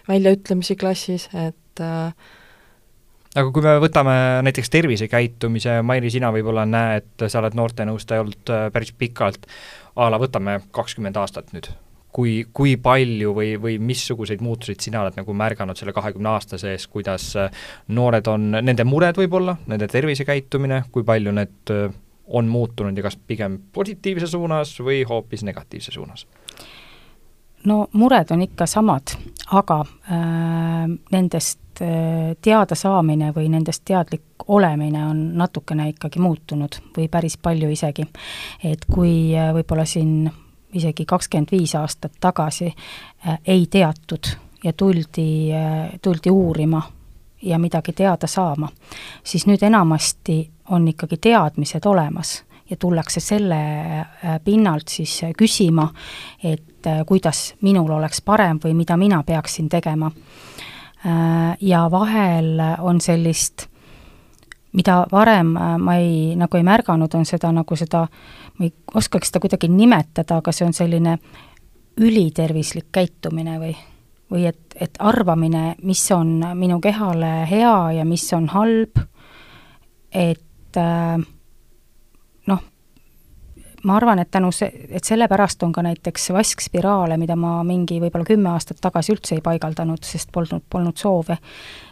[0.07, 2.13] väljaütlemisi klassis, et äh,
[3.35, 4.15] aga kui me võtame
[4.47, 9.47] näiteks tervisekäitumise, Mairi, sina võib-olla näed, sa oled noortenõustaja olnud äh, päris pikalt,
[9.95, 11.71] a la võtame kakskümmend aastat nüüd
[12.13, 16.87] kui, kui palju või, või missuguseid muutuseid sina oled nagu märganud selle kahekümne aasta sees,
[16.87, 17.63] kuidas äh,
[17.95, 21.89] noored on, nende mured võib-olla, nende tervisekäitumine, kui palju need äh,
[22.29, 26.27] on muutunud ja kas pigem positiivse suunas või hoopis negatiivse suunas?
[27.65, 29.11] no mured on ikka samad,
[29.51, 37.09] aga äh, nendest äh, teada saamine või nendest teadlik olemine on natukene ikkagi muutunud või
[37.11, 38.07] päris palju isegi.
[38.63, 40.29] et kui äh, võib-olla siin
[40.73, 42.67] isegi kakskümmend viis aastat tagasi
[43.27, 44.31] äh, ei teatud
[44.63, 46.81] ja tuldi, äh, tuldi uurima
[47.41, 48.69] ja midagi teada saama,
[49.23, 55.89] siis nüüd enamasti on ikkagi teadmised olemas ja tullakse selle äh, pinnalt siis küsima,
[56.43, 56.65] et
[57.07, 60.11] kuidas minul oleks parem või mida mina peaksin tegema.
[61.59, 63.65] Ja vahel on sellist,
[64.71, 69.31] mida varem ma ei, nagu ei märganud, on seda nagu seda äh, ma ei oskaks
[69.31, 71.17] seda kuidagi nimetada, aga see on selline
[71.99, 73.73] ülitervislik käitumine või,
[74.31, 78.99] või et, et arvamine, mis on minu kehale hea ja mis on halb,
[80.11, 81.21] et äh,
[82.51, 82.65] noh,
[83.83, 88.27] ma arvan, et tänu see, et sellepärast on ka näiteks vaskspiraale, mida ma mingi võib-olla
[88.27, 91.39] kümme aastat tagasi üldse ei paigaldanud, sest polnud, polnud soove,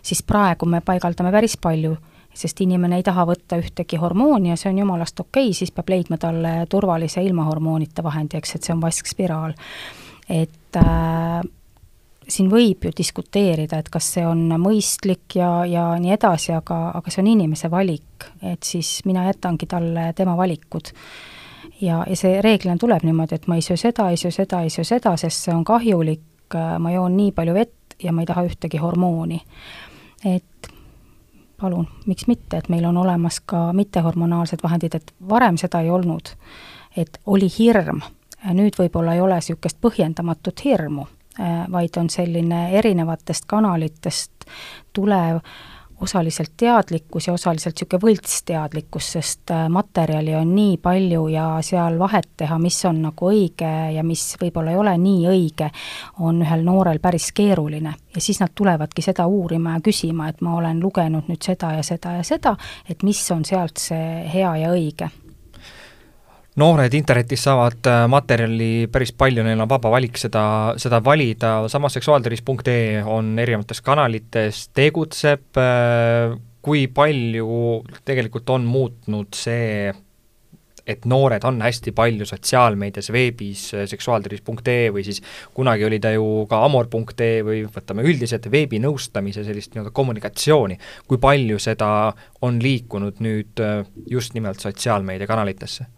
[0.04, 1.96] siis praegu me paigaldame päris palju
[2.38, 5.90] sest inimene ei taha võtta ühtegi hormooni ja see on jumalast okei okay,, siis peab
[5.90, 9.56] leidma talle turvalise ilma hormoonita vahendi, eks, et see on vaskspiraal.
[10.30, 11.42] et äh,
[12.28, 17.14] siin võib ju diskuteerida, et kas see on mõistlik ja, ja nii edasi, aga, aga
[17.14, 20.92] see on inimese valik, et siis mina jätangi talle tema valikud.
[21.82, 24.74] ja, ja see reeglina tuleb niimoodi, et ma ei söö seda, ei söö seda, ei
[24.74, 26.24] söö seda, sest see on kahjulik,
[26.80, 29.42] ma joon nii palju vett ja ma ei taha ühtegi hormooni.
[30.26, 30.72] et
[31.58, 36.30] palun, miks mitte, et meil on olemas ka mittehormonaalsed vahendid, et varem seda ei olnud.
[36.98, 38.02] et oli hirm,
[38.54, 41.06] nüüd võib-olla ei ole niisugust põhjendamatut hirmu,
[41.72, 44.48] vaid on selline erinevatest kanalitest
[44.94, 45.40] tulev
[46.02, 52.30] osaliselt teadlikkus ja osaliselt niisugune võltsteadlikkus, sest äh, materjali on nii palju ja seal vahet
[52.38, 55.70] teha, mis on nagu õige ja mis võib-olla ei ole nii õige,
[56.20, 57.94] on ühel noorel päris keeruline.
[58.16, 61.84] ja siis nad tulevadki seda uurima ja küsima, et ma olen lugenud nüüd seda ja
[61.84, 62.58] seda ja seda,
[62.90, 65.10] et mis on sealt see hea ja õige
[66.58, 70.44] noored internetis saavad äh, materjali päris palju, neil on vaba valik seda,
[70.82, 76.34] seda valida, samas seksuaaltervis.ee on erinevates kanalites, tegutseb, äh,
[76.66, 77.48] kui palju
[78.06, 79.94] tegelikult on muutnud see,
[80.88, 85.22] et noored on hästi palju sotsiaalmeedias, veebis, äh, seksuaaltervis.ee või siis
[85.54, 91.62] kunagi oli ta ju ka amor.ee või võtame üldiselt veebinõustamise sellist nii-öelda kommunikatsiooni, kui palju
[91.62, 91.92] seda
[92.42, 93.64] on liikunud nüüd
[94.10, 95.92] just nimelt sotsiaalmeediakanalitesse?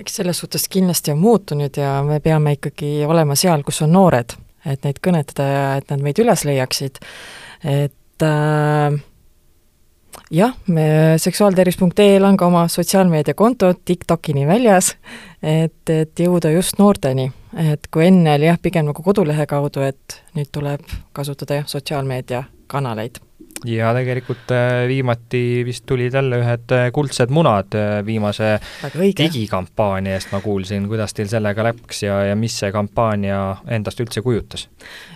[0.00, 4.34] Eks selles suhtes kindlasti on muutunud ja me peame ikkagi olema seal, kus on noored,
[4.66, 7.00] et neid kõnetada ja et nad meid üles leiaksid,
[7.68, 9.00] et äh,
[10.32, 10.86] jah, me
[11.22, 14.94] seksuaaltervis.ee-l on ka oma sotsiaalmeediakonto TikTokini väljas,
[15.42, 17.30] et, et jõuda just noorteni.
[17.52, 23.20] et kui enne oli jah, pigem nagu kodulehe kaudu, et nüüd tuleb kasutada jah, sotsiaalmeediakanaleid
[23.64, 28.56] ja tegelikult äh, viimati vist tulid jälle ühed äh, kuldsed munad äh, viimase
[29.18, 33.38] digikampaania eest, ma kuulsin, kuidas teil sellega läks ja, ja mis see kampaania
[33.70, 34.68] endast üldse kujutas?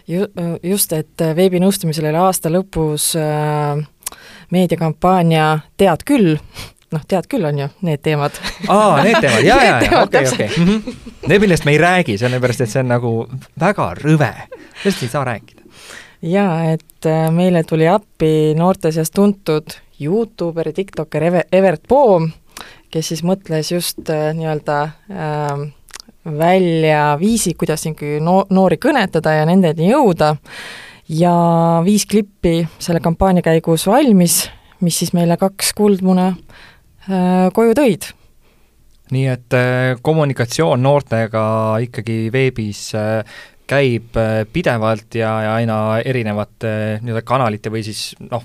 [0.08, 0.30] Ju-,
[0.62, 3.82] just, et veebinõustamisel oli aasta lõpus äh,
[4.54, 6.36] meediakampaania Tead küll,
[6.94, 8.38] noh, tead küll, on ju, need teemad.
[8.68, 10.50] aa, need teemad, jaa, jaa, jaa, okei, okei.
[10.56, 11.04] Mhm.
[11.26, 13.12] Need, millest me ei räägi, sellepärast et see on nagu
[13.60, 14.32] väga rõve,
[14.82, 15.55] sellest ei saa rääkida
[16.26, 22.28] jaa, et äh, meile tuli appi noorte seas tuntud Youtuber ja tiktoker Eve-, Evert Poom,
[22.92, 25.66] kes siis mõtles just äh, nii-öelda äh,
[26.26, 30.34] välja viisi, kuidas ikkagi no-, noori kõnetada ja nendeni jõuda,
[31.08, 31.32] ja
[31.86, 34.44] viis klippi selle kampaania käigus valmis,
[34.82, 38.10] mis siis meile kaks kuldmune äh, koju tõid.
[39.14, 41.44] Nii et äh, kommunikatsioon noortega
[41.86, 42.88] ikkagi veebis
[43.66, 48.44] käib äh, pidevalt ja, ja aina erinevate nii-öelda kanalite või siis noh,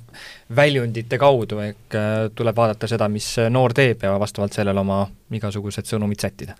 [0.56, 5.88] väljundite kaudu, ehk äh, tuleb vaadata seda, mis noor teeb ja vastavalt sellele oma igasugused
[5.88, 6.58] sõnumid sättida.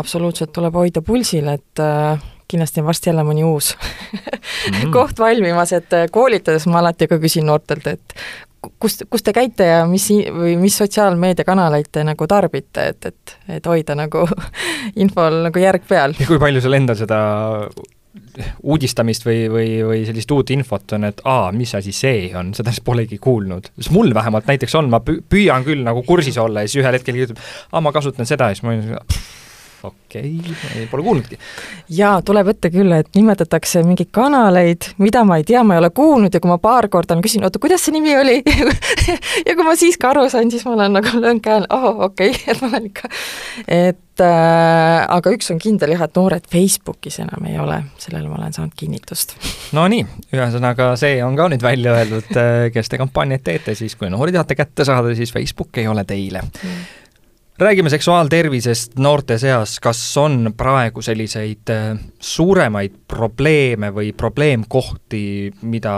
[0.00, 4.90] absoluutselt, tuleb hoida pulsil, et äh, kindlasti on varsti jälle mõni uus mm.
[4.96, 8.18] koht valmimas, et äh, koolitades ma alati ka küsin noortelt, et
[8.78, 13.66] kus, kus te käite ja mis, või mis sotsiaalmeediakanaleid te nagu tarbite, et, et, et
[13.68, 14.24] hoida nagu
[15.02, 16.16] infol nagu järg peal.
[16.18, 17.20] ja kui palju sul endal seda
[18.62, 22.74] uudistamist või, või, või sellist uut infot on, et aa, mis asi see on, seda
[22.74, 23.70] siis polegi kuulnud.
[23.78, 27.18] sest mul vähemalt näiteks on, ma püüan küll nagu kursis olla ja siis ühel hetkel
[27.26, 27.40] ütleb,
[27.72, 28.98] aa, ma kasutan seda ja siis ma olen
[29.84, 31.38] okei okay,, pole kuulnudki.
[31.96, 35.90] jaa, tuleb ette küll, et nimetatakse mingeid kanaleid, mida ma ei tea, ma ei ole
[35.94, 38.40] kuulnud ja kui ma paar korda olen küsinud, oota, kuidas see nimi oli
[39.48, 42.32] ja kui ma siis ka aru sain, siis ma olen nagu löön käel, ahah, okei
[42.32, 43.12] okay,, et ma olen ikka,
[43.66, 48.40] et äh, aga üks on kindel jah, et noored Facebookis enam ei ole, sellele ma
[48.40, 49.36] olen saanud kinnitust.
[49.76, 54.12] Nonii, ühesõnaga see on ka nüüd välja öeldud, äh, kes te kampaaniat teete, siis kui
[54.12, 57.02] noori tahate kätte saada, siis Facebook ei ole teile mm
[57.58, 65.94] räägime seksuaaltervisest noorte seas, kas on praegu selliseid äh, suuremaid probleeme või probleemkohti, mida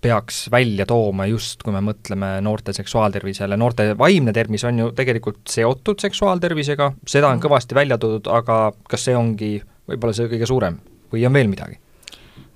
[0.00, 5.42] peaks välja tooma just, kui me mõtleme noorte seksuaaltervisele, noorte vaimne tervis on ju tegelikult
[5.50, 9.56] seotud seksuaaltervisega, seda on kõvasti välja toodud, aga kas see ongi
[9.88, 10.78] võib-olla see kõige suurem
[11.12, 11.80] või on veel midagi?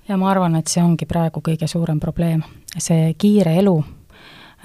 [0.07, 2.43] ja ma arvan, et see ongi praegu kõige suurem probleem,
[2.77, 3.75] see kiire elu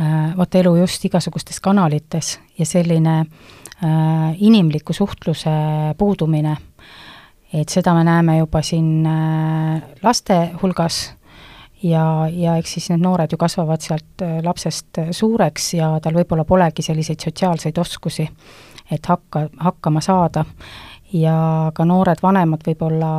[0.01, 5.51] Äh, vaata elu just igasugustes kanalites ja selline äh, inimliku suhtluse
[5.99, 6.53] puudumine,
[7.53, 11.01] et seda me näeme juba siin äh, laste hulgas
[11.83, 16.87] ja, ja eks siis need noored ju kasvavad sealt lapsest suureks ja tal võib-olla polegi
[16.87, 18.29] selliseid sotsiaalseid oskusi,
[18.91, 20.45] et hakka, hakkama saada.
[21.13, 23.11] Ja ka noored vanemad võib-olla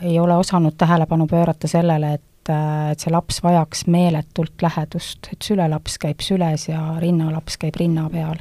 [0.00, 5.28] ei ole osanud tähelepanu pöörata sellele, et et, äh, et see laps vajaks meeletult lähedust,
[5.32, 8.38] et sülelaps käib süles ja rinnalaps käib rinna peal.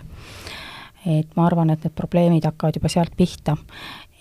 [1.06, 3.58] et ma arvan, et need probleemid hakkavad juba sealt pihta.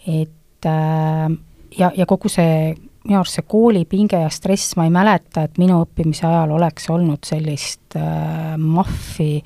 [0.06, 1.30] et äh,
[1.78, 5.80] ja, ja kogu see minu arust see koolipinge ja stress, ma ei mäleta, et minu
[5.82, 9.42] õppimise ajal oleks olnud sellist äh, mahvi,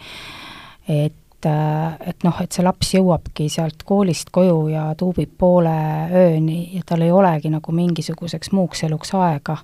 [0.89, 5.77] et et noh, et see laps jõuabki sealt koolist koju ja tuubib poole
[6.11, 9.55] ööni ja tal ei olegi nagu mingisuguseks muuks eluks aega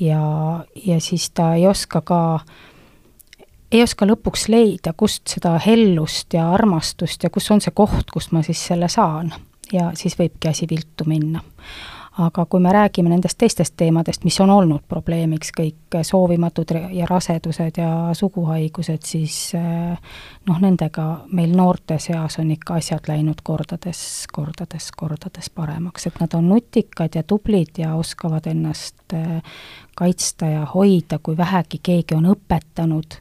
[0.00, 2.20] ja, ja siis ta ei oska ka,
[3.72, 8.32] ei oska lõpuks leida, kust seda hellust ja armastust ja kus on see koht, kust
[8.32, 9.32] ma siis selle saan.
[9.72, 11.40] ja siis võibki asi viltu minna.
[12.18, 17.80] Aga kui me räägime nendest teistest teemadest, mis on olnud probleemiks, kõik soovimatud ja rasedused
[17.80, 20.14] ja suguhaigused, siis eh,
[20.48, 21.04] noh, nendega
[21.36, 24.00] meil noorte seas on ikka asjad läinud kordades,
[24.32, 29.60] kordades, kordades paremaks, et nad on nutikad ja tublid ja oskavad ennast eh,
[29.96, 33.20] kaitsta ja hoida, kui vähegi keegi on õpetanud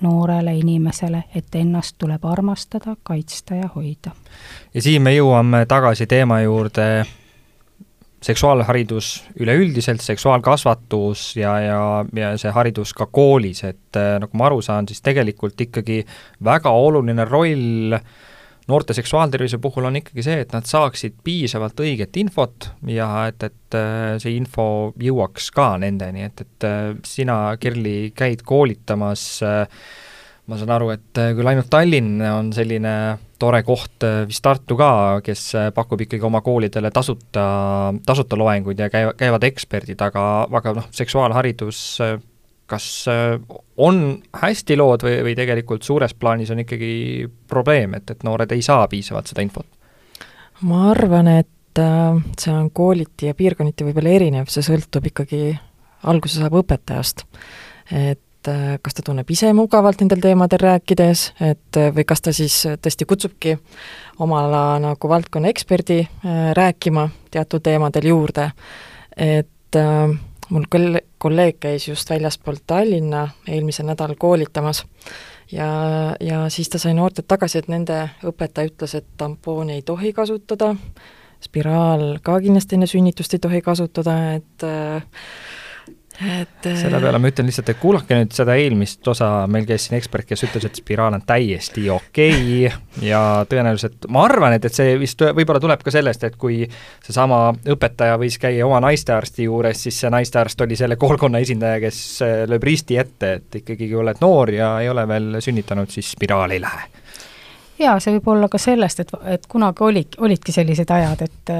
[0.00, 4.14] noorele inimesele, et ennast tuleb armastada, kaitsta ja hoida.
[4.74, 7.06] ja siin me jõuame tagasi teema juurde
[8.26, 9.10] seksuaalharidus
[9.40, 11.80] üleüldiselt, seksuaalkasvatus ja, ja,
[12.16, 16.02] ja see haridus ka koolis, et äh, nagu ma aru saan, siis tegelikult ikkagi
[16.44, 17.94] väga oluline roll
[18.66, 23.78] noorte seksuaaltervise puhul on ikkagi see, et nad saaksid piisavalt õiget infot ja et, et
[23.78, 24.66] äh, see info
[25.02, 29.28] jõuaks ka nendeni, et, et äh, sina, Kerli, käid koolitamas
[30.46, 32.92] ma saan aru, et küll ainult Tallinn on selline
[33.38, 34.90] tore koht, äh, vist Tartu ka,
[35.24, 37.46] kes äh, pakub ikkagi oma koolidele tasuta,
[38.06, 40.24] tasuta loenguid ja käiva, käivad eksperdid, aga,
[40.60, 41.82] aga noh, seksuaalharidus
[42.66, 42.86] kas
[43.78, 43.98] on
[44.34, 48.88] hästi lood või, või tegelikult suures plaanis on ikkagi probleem, et, et noored ei saa
[48.90, 49.68] piisavalt seda infot?
[50.66, 55.52] ma arvan, et see on kooliti ja piirkonniti võib-olla erinev, see sõltub ikkagi,
[56.10, 57.26] alguse saab õpetajast.
[57.92, 62.22] et et äh, kas ta tunneb ise mugavalt nendel teemadel rääkides, et äh, või kas
[62.22, 63.56] ta siis tõesti kutsubki
[64.22, 68.50] oma ala nagu valdkonna eksperdi äh, rääkima teatud teemadel juurde,
[69.16, 69.76] et
[70.48, 74.84] mul küll kolleeg käis just väljaspoolt Tallinna eelmisel nädalal koolitamas
[75.52, 75.68] ja,
[76.20, 80.74] ja siis ta sai noortelt tagasi, et nende õpetaja ütles, et tampooni ei tohi kasutada,
[81.44, 85.02] spiraal ka kindlasti enne sünnitust ei tohi kasutada, et äh,
[86.24, 89.98] et selle peale ma ütlen lihtsalt, et kuulake nüüd seda eelmist osa, meil käis siin
[89.98, 94.76] ekspert, kes ütles, et spiraal on täiesti okei okay ja tõenäoliselt ma arvan, et, et
[94.76, 96.62] see vist võib-olla tuleb ka sellest, et kui
[97.04, 97.40] seesama
[97.76, 102.02] õpetaja võis käia oma naistearsti juures, siis see naistearst oli selle koolkonna esindaja, kes
[102.50, 106.56] lööb risti ette, et ikkagi kui oled noor ja ei ole veel sünnitanud, siis spiraal
[106.56, 107.05] ei lähe
[107.78, 111.52] jaa, see võib olla ka sellest, et, et kunagi oli, olidki sellised ajad, et,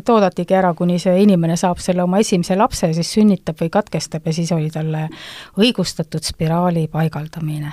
[0.00, 4.26] et oodatigi ära, kuni see inimene saab selle oma esimese lapse, siis sünnitab või katkestab
[4.26, 5.06] ja siis oli talle
[5.60, 7.72] õigustatud spiraali paigaldamine.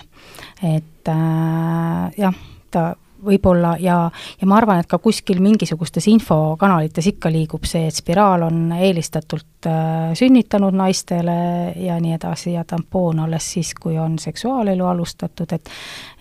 [0.63, 2.39] et äh, jah,
[2.71, 2.93] ta
[3.26, 3.97] võib-olla ja,
[4.41, 9.70] ja ma arvan, et ka kuskil mingisugustes infokanalites ikka liigub see, et spiraal on eelistatult
[9.70, 11.38] äh, sünnitanud naistele
[11.84, 15.74] ja nii edasi ja tampoon alles siis, kui on seksuaalelu alustatud, et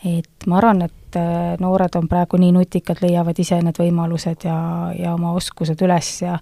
[0.07, 4.59] et ma arvan, et äh, noored on praegu nii nutikad, leiavad ise need võimalused ja,
[4.99, 6.39] ja oma oskused üles ja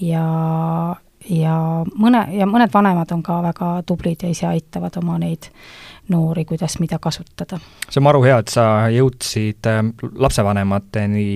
[0.00, 0.26] ja
[1.30, 1.56] ja
[1.98, 5.50] mõne, ja mõned vanemad on ka väga tublid ja ise aitavad oma neid
[6.12, 7.60] noori, kuidas mida kasutada.
[7.88, 9.82] see on maru hea, et sa jõudsid äh,
[10.18, 11.30] lapsevanemateni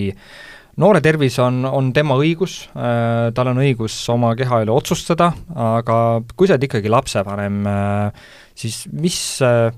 [0.83, 5.99] noore tervis on, on tema õigus äh,, tal on õigus oma keha üle otsustada, aga
[6.35, 8.25] kui sa oled ikkagi lapsevanem äh,,
[8.59, 9.71] siis mis äh,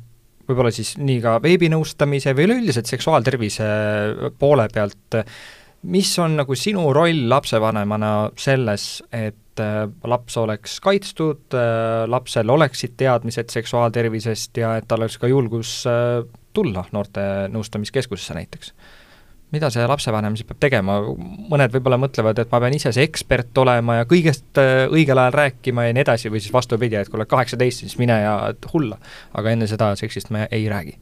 [0.48, 3.68] võib-olla siis nii ka veebinõustamise või üleüldiselt seksuaaltervise
[4.40, 5.18] poole pealt,
[5.92, 12.96] mis on nagu sinu roll lapsevanemana selles, et äh, laps oleks kaitstud, äh, lapsel oleksid
[13.00, 18.72] teadmised seksuaaltervisest ja et tal oleks ka julgus äh, tulla noorte nõustamiskeskusesse näiteks?
[19.48, 20.98] mida see lapsevanem siis peab tegema,
[21.48, 24.61] mõned võib-olla mõtlevad, et ma pean ise see ekspert olema ja kõigest
[24.92, 28.18] õigel ajal rääkima ja nii edasi, või siis vastupidi, et kui oled kaheksateist, siis mine
[28.20, 28.34] ja
[28.74, 28.98] hulla.
[29.32, 30.98] aga enne seda seksist me ei räägi.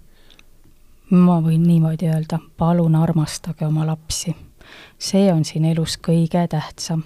[1.10, 4.36] ma võin niimoodi öelda, palun armastage oma lapsi.
[4.98, 7.02] See on siin elus kõige tähtsam.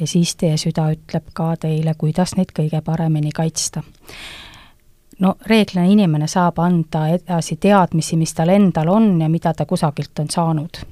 [0.00, 3.82] ja siis teie süda ütleb ka teile, kuidas neid kõige paremini kaitsta
[5.20, 10.18] no reeglina inimene saab anda edasi teadmisi, mis tal endal on ja mida ta kusagilt
[10.18, 10.82] on saanud.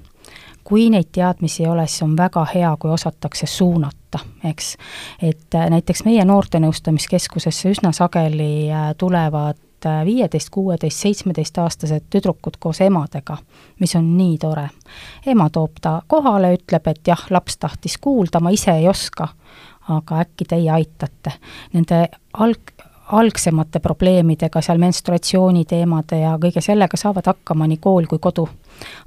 [0.68, 4.76] kui neid teadmisi ei ole, siis on väga hea, kui osatakse suunata, eks.
[5.22, 9.56] et äh, näiteks meie noortenõustamiskeskusesse üsna sageli äh, tulevad
[9.86, 13.36] äh, viieteist, kuueteist, seitsmeteistaastased tüdrukud koos emadega,
[13.80, 14.68] mis on nii tore.
[15.26, 19.28] ema toob ta kohale, ütleb, et jah, laps tahtis kuulda, ma ise ei oska,
[19.88, 21.32] aga äkki teie aitate.
[21.72, 22.72] Nende alg,
[23.12, 28.48] algsemate probleemidega, seal menstruatsiooni teemade ja kõige sellega saavad hakkama nii kool kui kodu.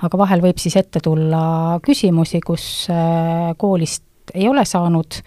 [0.02, 4.04] aga vahel võib siis ette tulla küsimusi, kus äh, koolist
[4.34, 5.22] ei ole saanud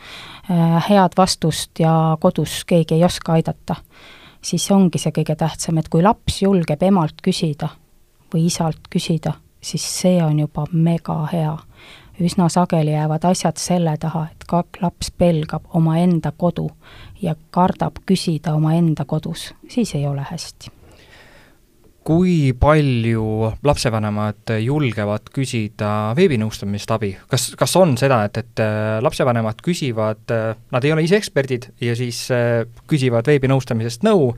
[0.51, 3.77] äh, head vastust ja kodus keegi ei oska aidata,
[4.45, 7.71] siis ongi see kõige tähtsam, et kui laps julgeb emalt küsida
[8.35, 11.57] või isalt küsida, siis see on juba mega hea
[12.21, 16.69] üsna sageli jäävad asjad selle taha, et ka laps pelgab omaenda kodu
[17.23, 20.71] ja kardab küsida omaenda kodus, siis ei ole hästi.
[22.05, 29.63] Kui palju lapsevanemad julgevad küsida veebinõustamist abi, kas, kas on seda, et, et äh, lapsevanemad
[29.65, 34.35] küsivad, äh, nad ei ole ise eksperdid ja siis äh, küsivad veebinõustamisest nõu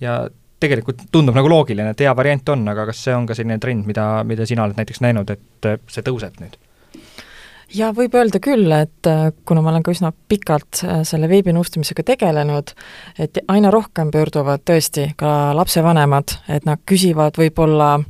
[0.00, 0.22] ja
[0.60, 3.86] tegelikult tundub nagu loogiline, et hea variant on, aga kas see on ka selline trend,
[3.88, 6.56] mida, mida sina oled näiteks näinud, et see tõuseb nüüd?
[7.74, 12.04] Ja võib öelda küll, et äh, kuna ma olen ka üsna pikalt äh, selle veebinõustamisega
[12.12, 12.74] tegelenud,
[13.18, 18.08] et aina rohkem pöörduvad tõesti ka lapsevanemad, et nad küsivad võib-olla äh,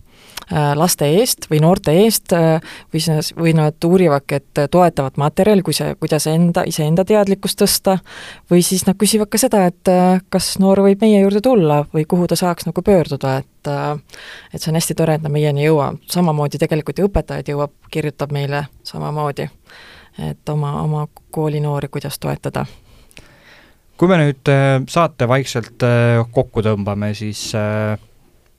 [0.51, 5.93] laste eest või noorte eest või siis, või nad uurivadki, et toetavat materjali, kui see,
[6.01, 8.01] kuidas enda, iseenda teadlikkust tõsta,
[8.51, 9.93] või siis nad küsivad ka seda, et
[10.29, 14.71] kas noor võib meie juurde tulla või kuhu ta saaks nagu pöörduda, et et see
[14.71, 19.49] on hästi tore, et nad meieni jõuab, samamoodi tegelikult ju õpetajaid jõuab, kirjutab meile samamoodi,
[20.31, 22.67] et oma, oma koolinoori, kuidas toetada.
[24.01, 28.01] kui me nüüd äh, saate vaikselt äh, kokku tõmbame, siis äh,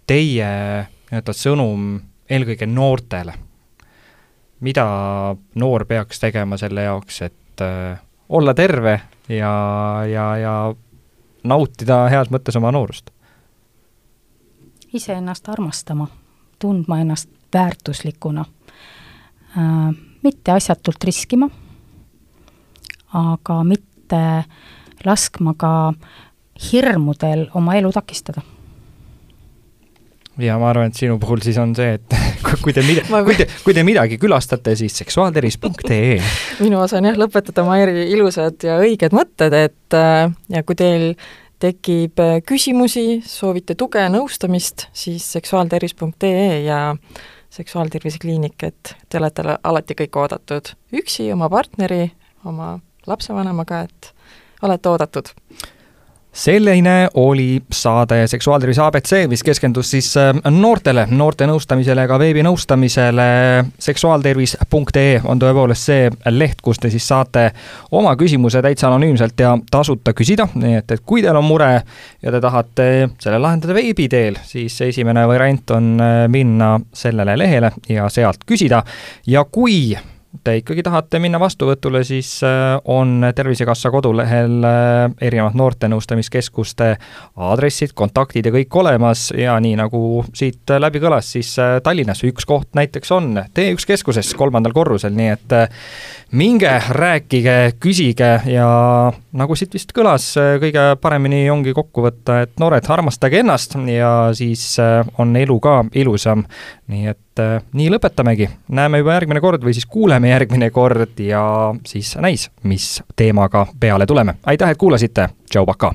[0.05, 0.51] teie
[1.11, 1.87] nii-öelda sõnum
[2.31, 3.33] eelkõige noortele,
[4.63, 4.85] mida
[5.59, 7.63] noor peaks tegema selle jaoks, et
[8.31, 8.93] olla terve
[9.27, 9.51] ja,
[10.07, 10.53] ja, ja
[11.43, 13.11] nautida heas mõttes oma noorust?
[14.93, 16.07] iseennast armastama,
[16.59, 18.45] tundma ennast väärtuslikuna
[19.57, 19.91] äh,,
[20.23, 21.47] mitte asjatult riskima,
[23.13, 24.23] aga mitte
[25.05, 25.71] laskma ka
[26.71, 28.43] hirmudel oma elu takistada
[30.39, 32.15] ja ma arvan, et sinu puhul siis on see, et
[32.63, 36.17] kui te mida-, kui te, kui te midagi külastate, siis seksuaaltervis.ee.
[36.63, 41.11] minu osa on jah, lõpetada Mairi ilusad ja õiged mõtted, et äh, ja kui teil
[41.61, 46.81] tekib äh, küsimusi, soovite tuge, nõustamist, siis seksuaaltervis.ee ja
[47.51, 52.05] seksuaaltervise kliinik, et te olete alati kõik oodatud üksi, oma partneri,
[52.47, 52.77] oma
[53.09, 54.11] lapsevanemaga, et
[54.63, 55.33] olete oodatud
[56.33, 63.25] selline oli saade Seksuaaltervise abc, mis keskendus siis äh, noortele, noorte nõustamisele, ka veebinõustamisele.
[63.79, 67.49] seksuaaltervis.ee on tõepoolest see leht, kus te siis saate
[67.91, 71.71] oma küsimuse täitsa anonüümselt ja tasuta küsida, nii et, et kui teil on mure
[72.21, 72.87] ja te tahate
[73.19, 78.83] selle lahendada veebi teel, siis esimene variant on äh, minna sellele lehele ja sealt küsida
[79.27, 79.91] ja kui
[80.43, 86.89] te ikkagi tahate minna vastuvõtule, siis äh, on Tervisekassa kodulehel äh, erinevad noortenõustamiskeskuste
[87.35, 92.47] aadressid, kontaktid ja kõik olemas ja nii nagu siit läbi kõlas, siis äh, Tallinnas üks
[92.47, 95.57] koht näiteks on T1 keskuses kolmandal korrusel, nii et
[96.31, 98.67] minge, rääkige, küsige ja
[99.35, 104.77] nagu siit vist kõlas, kõige paremini ongi kokku võtta, et noored, armastage ennast ja siis
[105.19, 106.45] on elu ka ilusam.
[106.91, 111.43] nii et äh, nii lõpetamegi, näeme juba järgmine kord või siis kuuleme järgmine kord ja
[111.87, 114.35] siis näis, mis teemaga peale tuleme.
[114.45, 115.93] aitäh, et kuulasite, tšau, pakaa!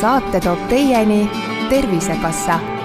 [0.00, 1.28] saate toob teieni
[1.68, 2.79] Tervisekassa